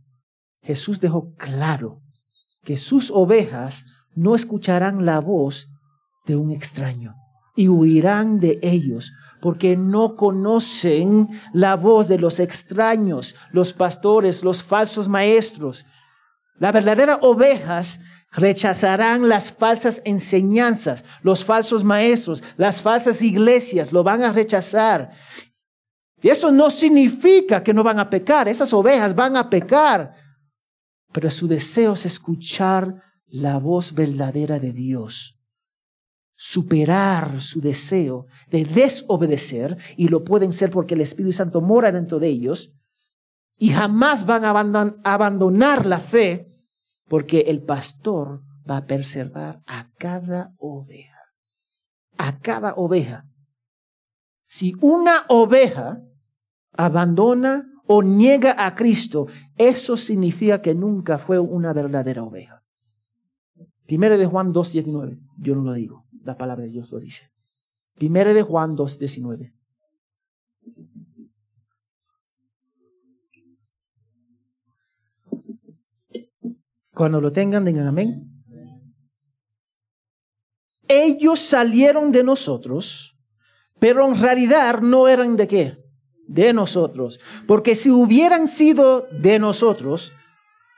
[0.61, 2.01] Jesús dejó claro
[2.63, 5.69] que sus ovejas no escucharán la voz
[6.25, 7.15] de un extraño
[7.55, 14.63] y huirán de ellos, porque no conocen la voz de los extraños, los pastores, los
[14.63, 15.85] falsos maestros.
[16.57, 17.99] Las verdaderas ovejas
[18.33, 25.11] Rechazarán las falsas enseñanzas, los falsos maestros, las falsas iglesias, lo van a rechazar.
[26.21, 30.15] Y eso no significa que no van a pecar, esas ovejas van a pecar,
[31.11, 35.39] pero su deseo es escuchar la voz verdadera de Dios,
[36.33, 42.19] superar su deseo de desobedecer, y lo pueden ser porque el Espíritu Santo mora dentro
[42.19, 42.73] de ellos,
[43.57, 44.49] y jamás van a
[45.03, 46.52] abandonar la fe
[47.07, 51.19] porque el pastor va a preservar a cada oveja,
[52.17, 53.25] a cada oveja.
[54.45, 56.01] Si una oveja
[56.71, 59.27] abandona o niega a Cristo,
[59.57, 62.63] eso significa que nunca fue una verdadera oveja.
[63.85, 67.31] Primero de Juan 2.19, yo no lo digo, la palabra de Dios lo dice.
[67.95, 69.53] Primero de Juan 2.19.
[76.93, 78.29] Cuando lo tengan, digan amén.
[80.87, 83.17] Ellos salieron de nosotros,
[83.79, 85.77] pero en realidad no eran de qué?
[86.27, 87.19] De nosotros.
[87.47, 90.13] Porque si hubieran sido de nosotros,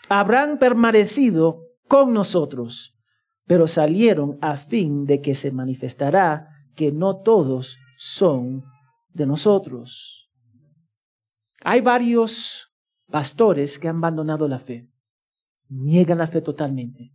[0.08, 2.98] habrán permanecido con nosotros,
[3.46, 8.64] pero salieron a fin de que se manifestará que no todos son
[9.10, 10.32] de nosotros.
[11.64, 12.70] Hay varios
[13.08, 14.95] pastores que han abandonado la fe
[15.70, 17.12] niegan la fe totalmente.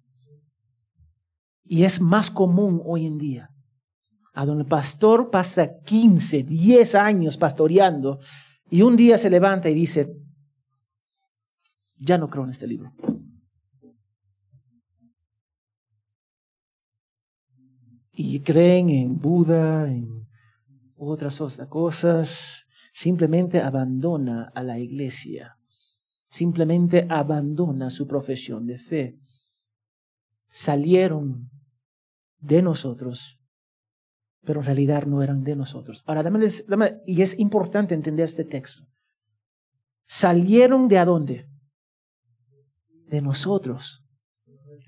[1.64, 3.50] Y es más común hoy en día.
[4.32, 8.18] A donde el pastor pasa 15, 10 años pastoreando
[8.70, 10.16] y un día se levanta y dice,
[11.98, 12.92] ya no creo en este libro.
[18.12, 20.26] Y creen en Buda, en
[20.96, 25.59] otras cosas, simplemente abandona a la iglesia
[26.30, 29.18] simplemente abandona su profesión de fe.
[30.46, 31.50] Salieron
[32.38, 33.40] de nosotros,
[34.42, 36.04] pero en realidad no eran de nosotros.
[36.06, 36.30] Ahora,
[37.04, 38.84] y es importante entender este texto.
[40.06, 41.48] Salieron de adónde?
[43.06, 44.04] De nosotros.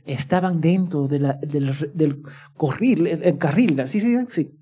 [0.05, 2.23] Estaban dentro de la, del, del
[2.55, 4.59] corril, el, carril, ¿sí, sí, sí.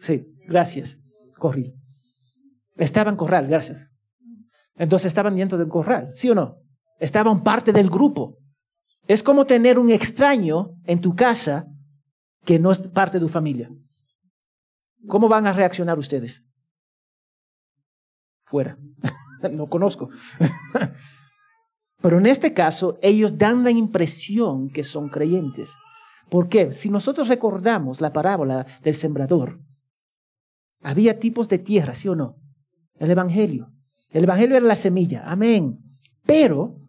[0.00, 0.98] Sí, gracias.
[1.38, 1.74] Corril.
[2.76, 3.90] Estaban corral, gracias.
[4.76, 6.58] Entonces estaban dentro del corral, ¿sí o no?
[6.98, 8.38] Estaban parte del grupo.
[9.06, 11.66] Es como tener un extraño en tu casa
[12.44, 13.70] que no es parte de tu familia.
[15.06, 16.44] ¿Cómo van a reaccionar ustedes?
[18.44, 18.78] Fuera.
[19.50, 20.10] no conozco.
[22.00, 25.76] Pero en este caso, ellos dan la impresión que son creyentes.
[26.28, 26.72] ¿Por qué?
[26.72, 29.60] Si nosotros recordamos la parábola del sembrador,
[30.82, 32.36] había tipos de tierra, ¿sí o no?
[32.98, 33.72] El Evangelio.
[34.16, 35.78] El Evangelio era la semilla, amén.
[36.24, 36.80] Pero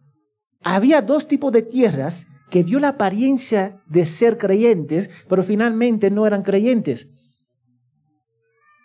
[0.62, 6.26] había dos tipos de tierras que dio la apariencia de ser creyentes, pero finalmente no
[6.26, 7.10] eran creyentes.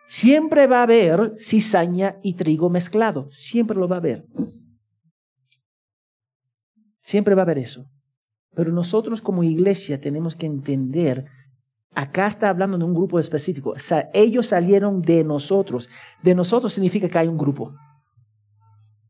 [0.08, 4.26] Siempre va a haber cizaña y trigo mezclado, siempre lo va a haber.
[6.98, 7.86] Siempre va a haber eso.
[8.56, 11.26] Pero nosotros como iglesia tenemos que entender,
[11.92, 13.74] acá está hablando de un grupo específico,
[14.12, 15.88] ellos salieron de nosotros.
[16.24, 17.72] De nosotros significa que hay un grupo.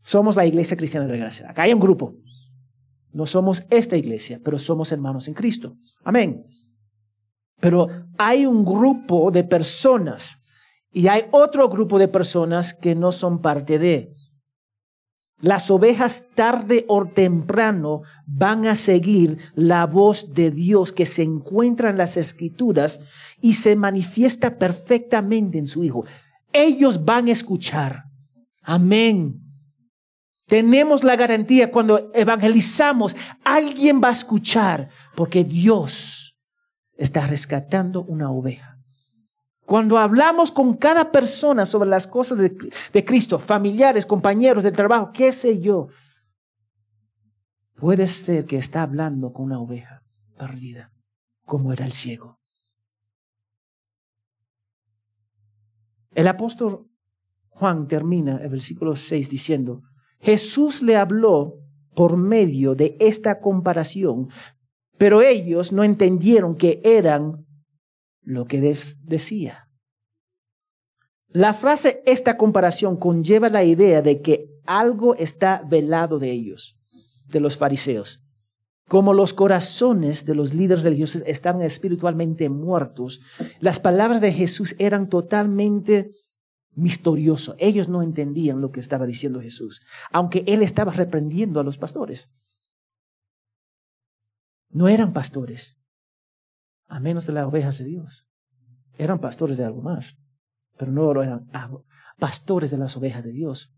[0.03, 1.50] Somos la iglesia cristiana de gracia.
[1.50, 2.14] Acá hay un grupo.
[3.12, 5.76] No somos esta iglesia, pero somos hermanos en Cristo.
[6.03, 6.44] Amén.
[7.61, 7.86] Pero
[8.18, 10.38] hay un grupo de personas
[10.90, 14.12] y hay otro grupo de personas que no son parte de.
[15.40, 21.90] Las ovejas tarde o temprano van a seguir la voz de Dios que se encuentra
[21.90, 23.00] en las escrituras
[23.40, 26.05] y se manifiesta perfectamente en su Hijo.
[26.53, 28.05] Ellos van a escuchar.
[28.62, 29.41] Amén.
[30.53, 36.36] Tenemos la garantía cuando evangelizamos, alguien va a escuchar porque Dios
[36.92, 38.78] está rescatando una oveja.
[39.64, 45.32] Cuando hablamos con cada persona sobre las cosas de, Cristo, familiares, compañeros de trabajo, qué
[45.32, 45.88] sé yo,
[47.76, 50.03] puede ser que está hablando con una oveja
[50.36, 50.92] perdida,
[51.46, 52.38] como era el ciego.
[56.11, 56.90] El apóstol
[57.48, 59.84] Juan termina el versículo 6 diciendo,
[60.23, 61.59] Jesús le habló
[61.95, 64.29] por medio de esta comparación,
[64.97, 67.45] pero ellos no entendieron que eran
[68.23, 69.68] lo que decía.
[71.29, 76.79] La frase esta comparación conlleva la idea de que algo está velado de ellos,
[77.27, 78.23] de los fariseos.
[78.87, 83.20] Como los corazones de los líderes religiosos estaban espiritualmente muertos,
[83.59, 86.11] las palabras de Jesús eran totalmente
[86.75, 87.55] misterioso.
[87.59, 92.31] Ellos no entendían lo que estaba diciendo Jesús, aunque él estaba reprendiendo a los pastores.
[94.70, 95.79] No eran pastores,
[96.87, 98.27] a menos de las ovejas de Dios.
[98.97, 100.18] Eran pastores de algo más,
[100.79, 101.49] pero no eran
[102.18, 103.75] pastores de las ovejas de Dios,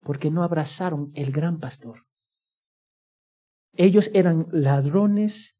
[0.00, 2.06] porque no abrazaron el gran pastor.
[3.72, 5.58] Ellos eran ladrones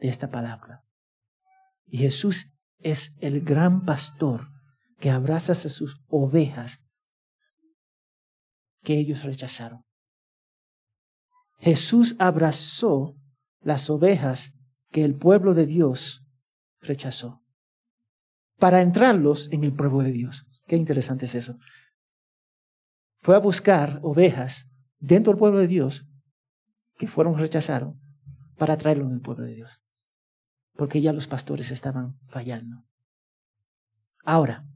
[0.00, 0.84] de esta palabra.
[1.86, 4.57] Y Jesús es el gran pastor
[4.98, 6.84] que abraza a sus ovejas
[8.82, 9.84] que ellos rechazaron.
[11.58, 13.16] Jesús abrazó
[13.60, 14.52] las ovejas
[14.90, 16.22] que el pueblo de Dios
[16.80, 17.42] rechazó
[18.58, 20.46] para entrarlos en el pueblo de Dios.
[20.66, 21.58] Qué interesante es eso.
[23.20, 24.68] Fue a buscar ovejas
[24.98, 26.06] dentro del pueblo de Dios
[26.96, 27.94] que fueron rechazados
[28.56, 29.80] para traerlos en el pueblo de Dios.
[30.74, 32.84] Porque ya los pastores estaban fallando.
[34.24, 34.66] Ahora,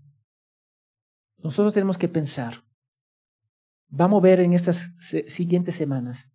[1.42, 2.64] nosotros tenemos que pensar,
[3.88, 4.94] vamos a ver en estas
[5.26, 6.30] siguientes semanas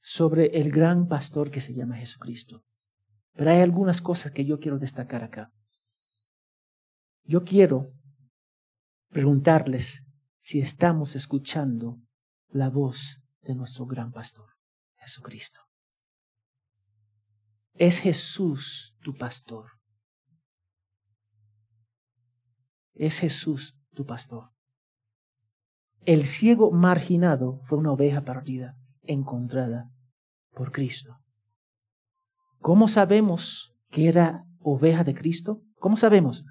[0.00, 2.64] sobre el gran pastor que se llama Jesucristo.
[3.32, 5.52] Pero hay algunas cosas que yo quiero destacar acá.
[7.24, 7.92] Yo quiero
[9.10, 10.04] preguntarles
[10.40, 12.00] si estamos escuchando
[12.48, 14.48] la voz de nuestro gran pastor,
[14.96, 15.60] Jesucristo.
[17.74, 19.75] Es Jesús tu pastor.
[22.96, 24.50] Es Jesús tu pastor.
[26.04, 29.90] El ciego marginado fue una oveja perdida, encontrada
[30.52, 31.18] por Cristo.
[32.60, 35.62] ¿Cómo sabemos que era oveja de Cristo?
[35.78, 36.44] ¿Cómo sabemos?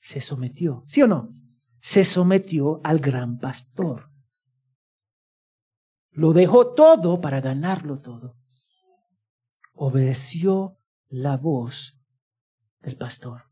[0.00, 1.34] Se sometió, ¿sí o no?
[1.80, 4.10] Se sometió al gran pastor.
[6.10, 8.36] Lo dejó todo para ganarlo todo.
[9.74, 10.78] Obedeció
[11.08, 11.96] la voz
[12.80, 13.47] del pastor.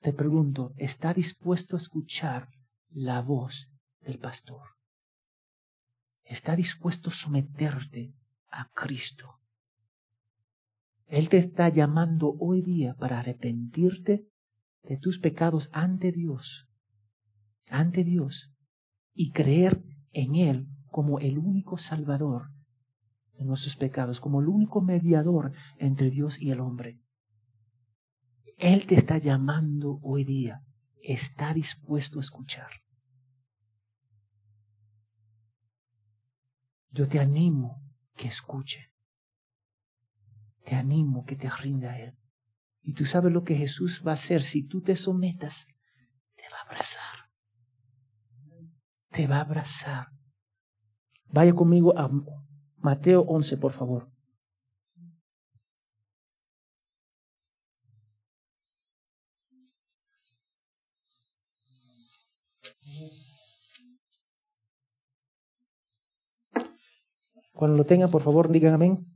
[0.00, 2.48] Te pregunto, ¿está dispuesto a escuchar
[2.88, 3.70] la voz
[4.00, 4.76] del pastor?
[6.24, 8.14] ¿Está dispuesto a someterte
[8.50, 9.40] a Cristo.
[11.06, 14.28] Él te está llamando hoy día para arrepentirte
[14.82, 16.68] de tus pecados ante Dios,
[17.68, 18.52] ante Dios,
[19.12, 19.82] y creer
[20.12, 22.50] en Él como el único Salvador
[23.36, 27.00] de nuestros pecados, como el único mediador entre Dios y el hombre.
[28.60, 30.62] Él te está llamando hoy día,
[31.02, 32.70] está dispuesto a escuchar.
[36.90, 37.82] Yo te animo
[38.16, 38.92] que escuche.
[40.64, 42.18] Te animo que te rinda a Él.
[42.82, 45.66] Y tú sabes lo que Jesús va a hacer si tú te sometas.
[46.36, 47.30] Te va a abrazar.
[49.08, 50.08] Te va a abrazar.
[51.32, 52.10] Vaya conmigo a
[52.76, 54.09] Mateo 11, por favor.
[67.60, 69.06] Cuando lo tengan, por favor, digan amén.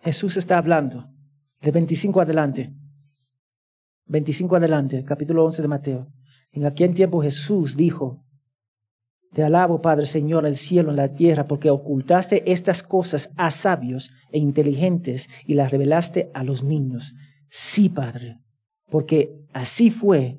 [0.00, 1.10] Jesús está hablando
[1.62, 2.74] de 25 adelante.
[4.04, 6.12] 25 adelante, capítulo 11 de Mateo.
[6.52, 8.22] En aquel tiempo Jesús dijo,
[9.32, 14.10] Te alabo, Padre Señor, el cielo, y la tierra, porque ocultaste estas cosas a sabios
[14.30, 17.14] e inteligentes y las revelaste a los niños.
[17.48, 18.42] Sí, Padre,
[18.90, 20.38] porque así fue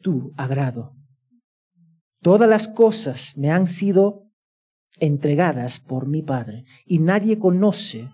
[0.00, 0.97] tu agrado.
[2.20, 4.24] Todas las cosas me han sido
[4.98, 8.10] entregadas por mi Padre, y nadie conoce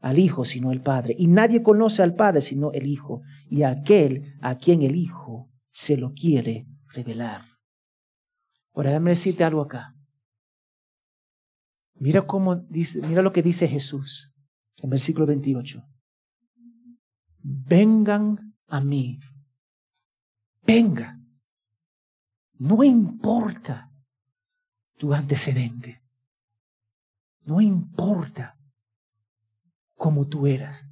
[0.00, 4.34] al Hijo sino el Padre, y nadie conoce al Padre sino el Hijo, y aquel
[4.42, 7.46] a quien el Hijo se lo quiere revelar.
[8.74, 9.94] Ahora, déjame decirte algo acá.
[11.94, 14.34] Mira cómo dice, mira lo que dice Jesús
[14.82, 15.82] en versículo 28.
[17.40, 19.20] Vengan a mí.
[20.66, 21.23] Venga.
[22.58, 23.90] No importa
[24.96, 26.02] tu antecedente.
[27.42, 28.56] No importa
[29.96, 30.86] cómo tú eras.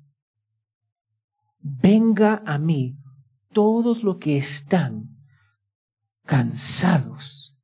[1.60, 2.98] Venga a mí
[3.52, 5.16] todos los que están
[6.24, 7.56] cansados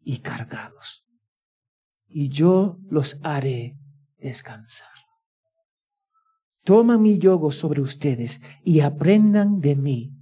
[0.00, 1.04] y cargados,
[2.08, 3.78] y yo los haré
[4.18, 4.88] descansar.
[6.64, 10.16] Toma mi yogo sobre ustedes y aprendan de mí,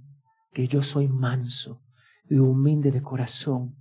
[0.53, 1.81] que yo soy manso
[2.31, 3.75] y humilde de corazón.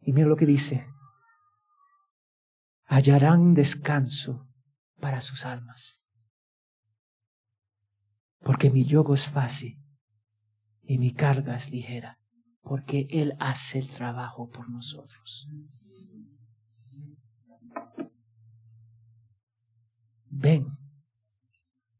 [0.00, 0.88] Y mira lo que dice.
[2.86, 4.48] Hallarán descanso
[4.98, 6.02] para sus almas.
[8.40, 9.78] Porque mi yugo es fácil
[10.82, 12.18] y mi carga es ligera,
[12.62, 15.46] porque Él hace el trabajo por nosotros.
[20.30, 20.78] Ven,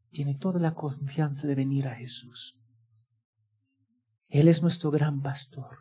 [0.09, 2.59] tiene toda la confianza de venir a Jesús.
[4.27, 5.79] Él es nuestro gran pastor.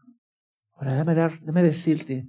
[0.74, 2.28] Ahora, déjame, dar, decirte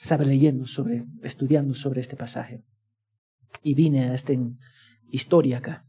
[0.00, 2.64] Estaba leyendo sobre, estudiando sobre este pasaje.
[3.62, 4.32] Y vine a esta
[5.08, 5.86] historia acá.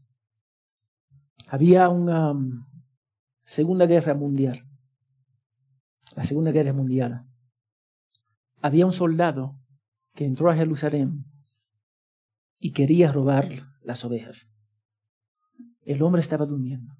[1.48, 2.66] Había una um,
[3.44, 4.68] Segunda Guerra Mundial.
[6.14, 7.26] La Segunda Guerra Mundial.
[8.60, 9.58] Había un soldado
[10.14, 11.24] que entró a Jerusalén
[12.58, 13.48] y quería robar
[13.82, 14.52] las ovejas.
[15.84, 16.94] El hombre estaba durmiendo.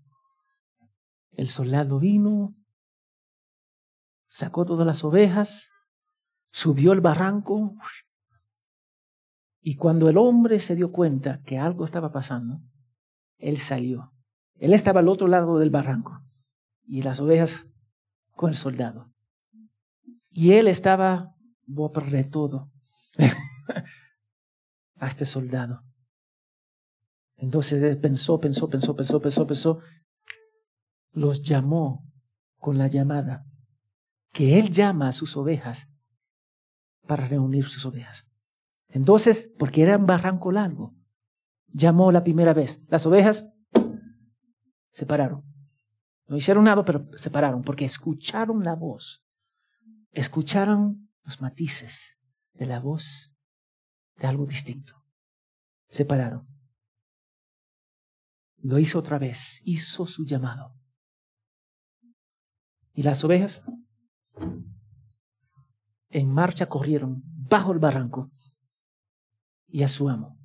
[1.33, 2.55] El soldado vino,
[4.27, 5.73] sacó todas las ovejas,
[6.51, 7.75] subió el barranco
[9.61, 12.61] y cuando el hombre se dio cuenta que algo estaba pasando,
[13.39, 14.13] él salió.
[14.57, 16.21] Él estaba al otro lado del barranco
[16.85, 17.67] y las ovejas
[18.31, 19.13] con el soldado.
[20.31, 21.35] Y él estaba,
[21.67, 22.71] voy a perder todo,
[24.97, 25.83] a este soldado.
[27.37, 29.79] Entonces él pensó, pensó, pensó, pensó, pensó, pensó,
[31.13, 32.11] los llamó
[32.59, 33.47] con la llamada
[34.33, 35.89] que él llama a sus ovejas
[37.07, 38.31] para reunir sus ovejas.
[38.89, 40.95] Entonces, porque era un barranco largo,
[41.69, 42.83] llamó la primera vez.
[42.89, 43.49] Las ovejas
[44.91, 45.45] se pararon.
[46.27, 49.25] No hicieron nada, pero se pararon porque escucharon la voz.
[50.13, 52.19] Escucharon los matices
[52.55, 53.35] de la voz
[54.17, 54.95] de algo distinto.
[55.89, 56.49] Se pararon.
[58.59, 60.82] Lo hizo otra vez, hizo su llamado.
[62.95, 63.65] Y las ovejas
[66.11, 68.31] en marcha corrieron bajo el barranco
[69.67, 70.39] y a su amo.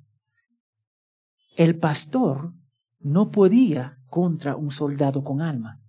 [1.56, 2.54] El pastor
[3.00, 5.80] no podía contra un soldado con alma,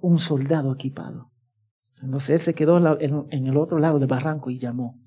[0.00, 1.32] un soldado equipado.
[2.02, 5.00] Entonces él se quedó en el otro lado del barranco y llamó,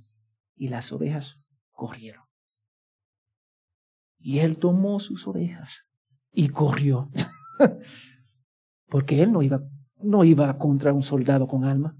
[0.55, 2.23] y las ovejas corrieron.
[4.17, 5.85] Y él tomó sus ovejas
[6.31, 7.11] y corrió,
[8.87, 9.61] porque él no iba,
[10.01, 11.97] no iba contra un soldado con alma.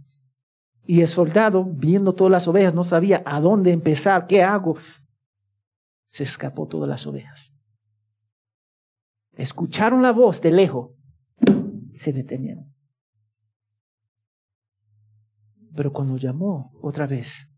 [0.85, 4.77] Y el soldado, viendo todas las ovejas, no sabía a dónde empezar, qué hago.
[6.07, 7.53] Se escapó todas las ovejas.
[9.33, 10.91] Escucharon la voz de lejos,
[11.91, 12.73] se detenieron.
[15.75, 17.49] Pero cuando llamó otra vez,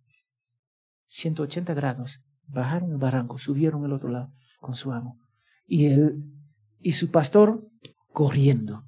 [1.05, 5.19] 180 grados, bajaron el barranco, subieron el otro lado con su amo.
[5.67, 6.23] Y él
[6.79, 7.69] y su pastor
[8.11, 8.86] corriendo.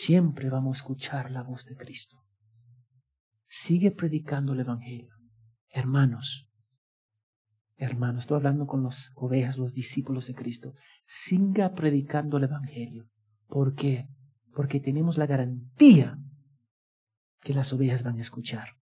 [0.00, 2.24] Siempre vamos a escuchar la voz de Cristo.
[3.48, 5.12] Sigue predicando el Evangelio.
[5.70, 6.48] Hermanos,
[7.74, 10.74] hermanos, estoy hablando con las ovejas, los discípulos de Cristo.
[11.04, 13.10] Siga predicando el Evangelio.
[13.48, 14.08] ¿Por qué?
[14.54, 16.16] Porque tenemos la garantía
[17.40, 18.76] que las ovejas van a escuchar.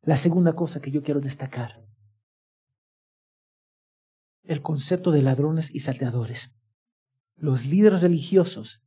[0.00, 1.84] La segunda cosa que yo quiero destacar,
[4.44, 6.56] el concepto de ladrones y salteadores.
[7.34, 8.85] Los líderes religiosos,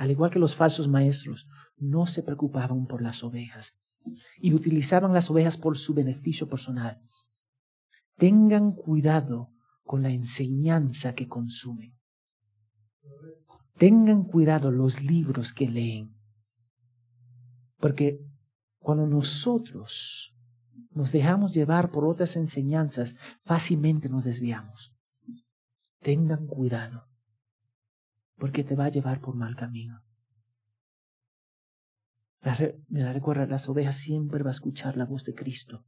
[0.00, 1.46] al igual que los falsos maestros,
[1.76, 3.78] no se preocupaban por las ovejas
[4.40, 7.02] y utilizaban las ovejas por su beneficio personal.
[8.16, 9.52] Tengan cuidado
[9.84, 11.98] con la enseñanza que consumen.
[13.76, 16.16] Tengan cuidado los libros que leen.
[17.76, 18.24] Porque
[18.78, 20.34] cuando nosotros
[20.92, 24.96] nos dejamos llevar por otras enseñanzas, fácilmente nos desviamos.
[25.98, 27.09] Tengan cuidado,
[28.40, 30.02] porque te va a llevar por mal camino.
[32.88, 35.84] Me la recuerda, las ovejas siempre va a escuchar la voz de Cristo.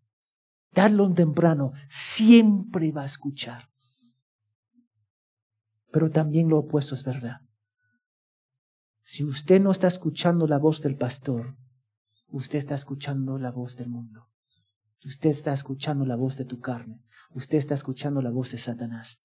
[0.70, 3.70] Darlo un temprano, siempre va a escuchar.
[5.90, 7.40] Pero también lo opuesto es verdad.
[9.02, 11.56] Si usted no está escuchando la voz del pastor,
[12.28, 14.28] usted está escuchando la voz del mundo.
[15.04, 17.02] Usted está escuchando la voz de tu carne.
[17.30, 19.22] Usted está escuchando la voz de Satanás.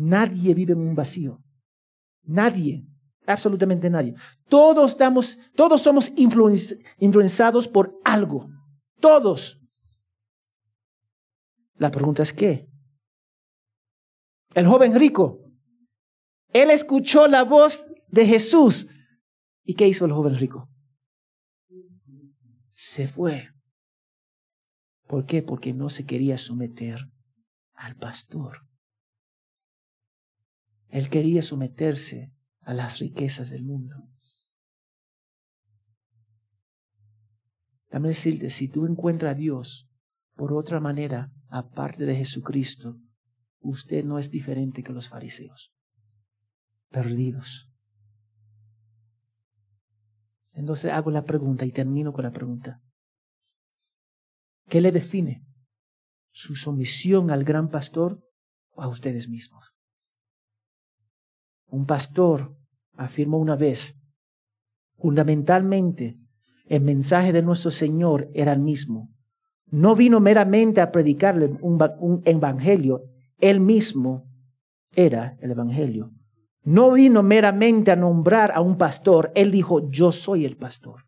[0.00, 1.42] Nadie vive en un vacío.
[2.22, 2.86] Nadie.
[3.26, 4.14] Absolutamente nadie.
[4.48, 8.48] Todos, estamos, todos somos influenciados por algo.
[8.98, 9.60] Todos.
[11.74, 12.66] La pregunta es ¿qué?
[14.54, 15.38] El joven rico.
[16.48, 18.88] Él escuchó la voz de Jesús.
[19.64, 20.70] ¿Y qué hizo el joven rico?
[22.72, 23.50] Se fue.
[25.06, 25.42] ¿Por qué?
[25.42, 27.00] Porque no se quería someter
[27.74, 28.69] al pastor.
[30.90, 33.96] Él quería someterse a las riquezas del mundo.
[37.90, 39.88] Dame decirte, si tú encuentras a Dios
[40.34, 43.00] por otra manera, aparte de Jesucristo,
[43.60, 45.72] usted no es diferente que los fariseos,
[46.88, 47.68] perdidos.
[50.52, 52.80] Entonces hago la pregunta y termino con la pregunta.
[54.68, 55.44] ¿Qué le define?
[56.30, 58.20] ¿Su sumisión al gran pastor
[58.70, 59.74] o a ustedes mismos?
[61.70, 62.56] Un pastor
[62.96, 64.00] afirmó una vez
[65.00, 66.18] Fundamentalmente,
[66.66, 69.08] el mensaje de nuestro Señor era el mismo.
[69.70, 73.04] No vino meramente a predicarle un, un evangelio,
[73.38, 74.28] él mismo
[74.94, 76.10] era el evangelio.
[76.62, 81.06] No vino meramente a nombrar a un pastor, él dijo, yo soy el pastor.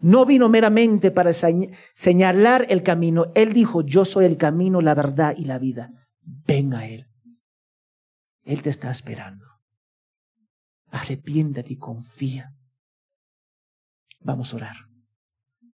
[0.00, 5.34] No vino meramente para señalar el camino, él dijo, yo soy el camino, la verdad
[5.36, 5.92] y la vida.
[6.22, 7.06] Ven a él.
[8.44, 9.53] Él te está esperando.
[10.94, 12.54] Arrepiéntate y confía.
[14.20, 14.76] Vamos a orar.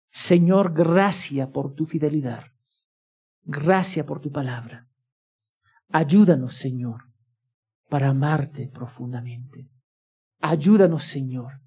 [0.10, 2.44] Señor, gracias por tu fidelidad.
[3.44, 4.90] Gracias por tu palabra.
[5.88, 7.14] Ayúdanos, Señor,
[7.88, 9.70] para amarte profundamente.
[10.42, 11.62] Ayúdanos, Señor,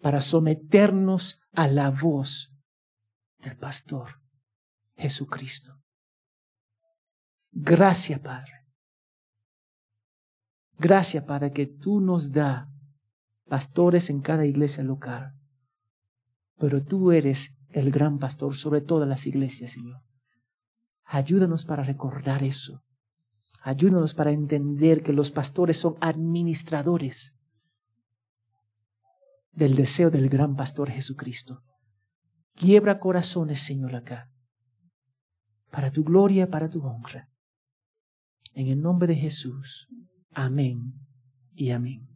[0.00, 2.52] para someternos a la voz
[3.38, 4.20] del pastor
[4.96, 5.80] Jesucristo.
[7.52, 8.55] Gracias, Padre.
[10.78, 12.70] Gracias, Padre, que tú nos da
[13.46, 15.34] pastores en cada iglesia local.
[16.58, 20.02] Pero tú eres el gran pastor sobre todas las iglesias, Señor.
[21.04, 22.82] Ayúdanos para recordar eso.
[23.62, 27.36] Ayúdanos para entender que los pastores son administradores
[29.52, 31.62] del deseo del gran pastor Jesucristo.
[32.54, 34.30] Quiebra corazones, Señor, acá,
[35.70, 37.28] para tu gloria, para tu honra.
[38.54, 39.88] En el nombre de Jesús.
[40.36, 40.92] Amén
[41.54, 42.15] y amén.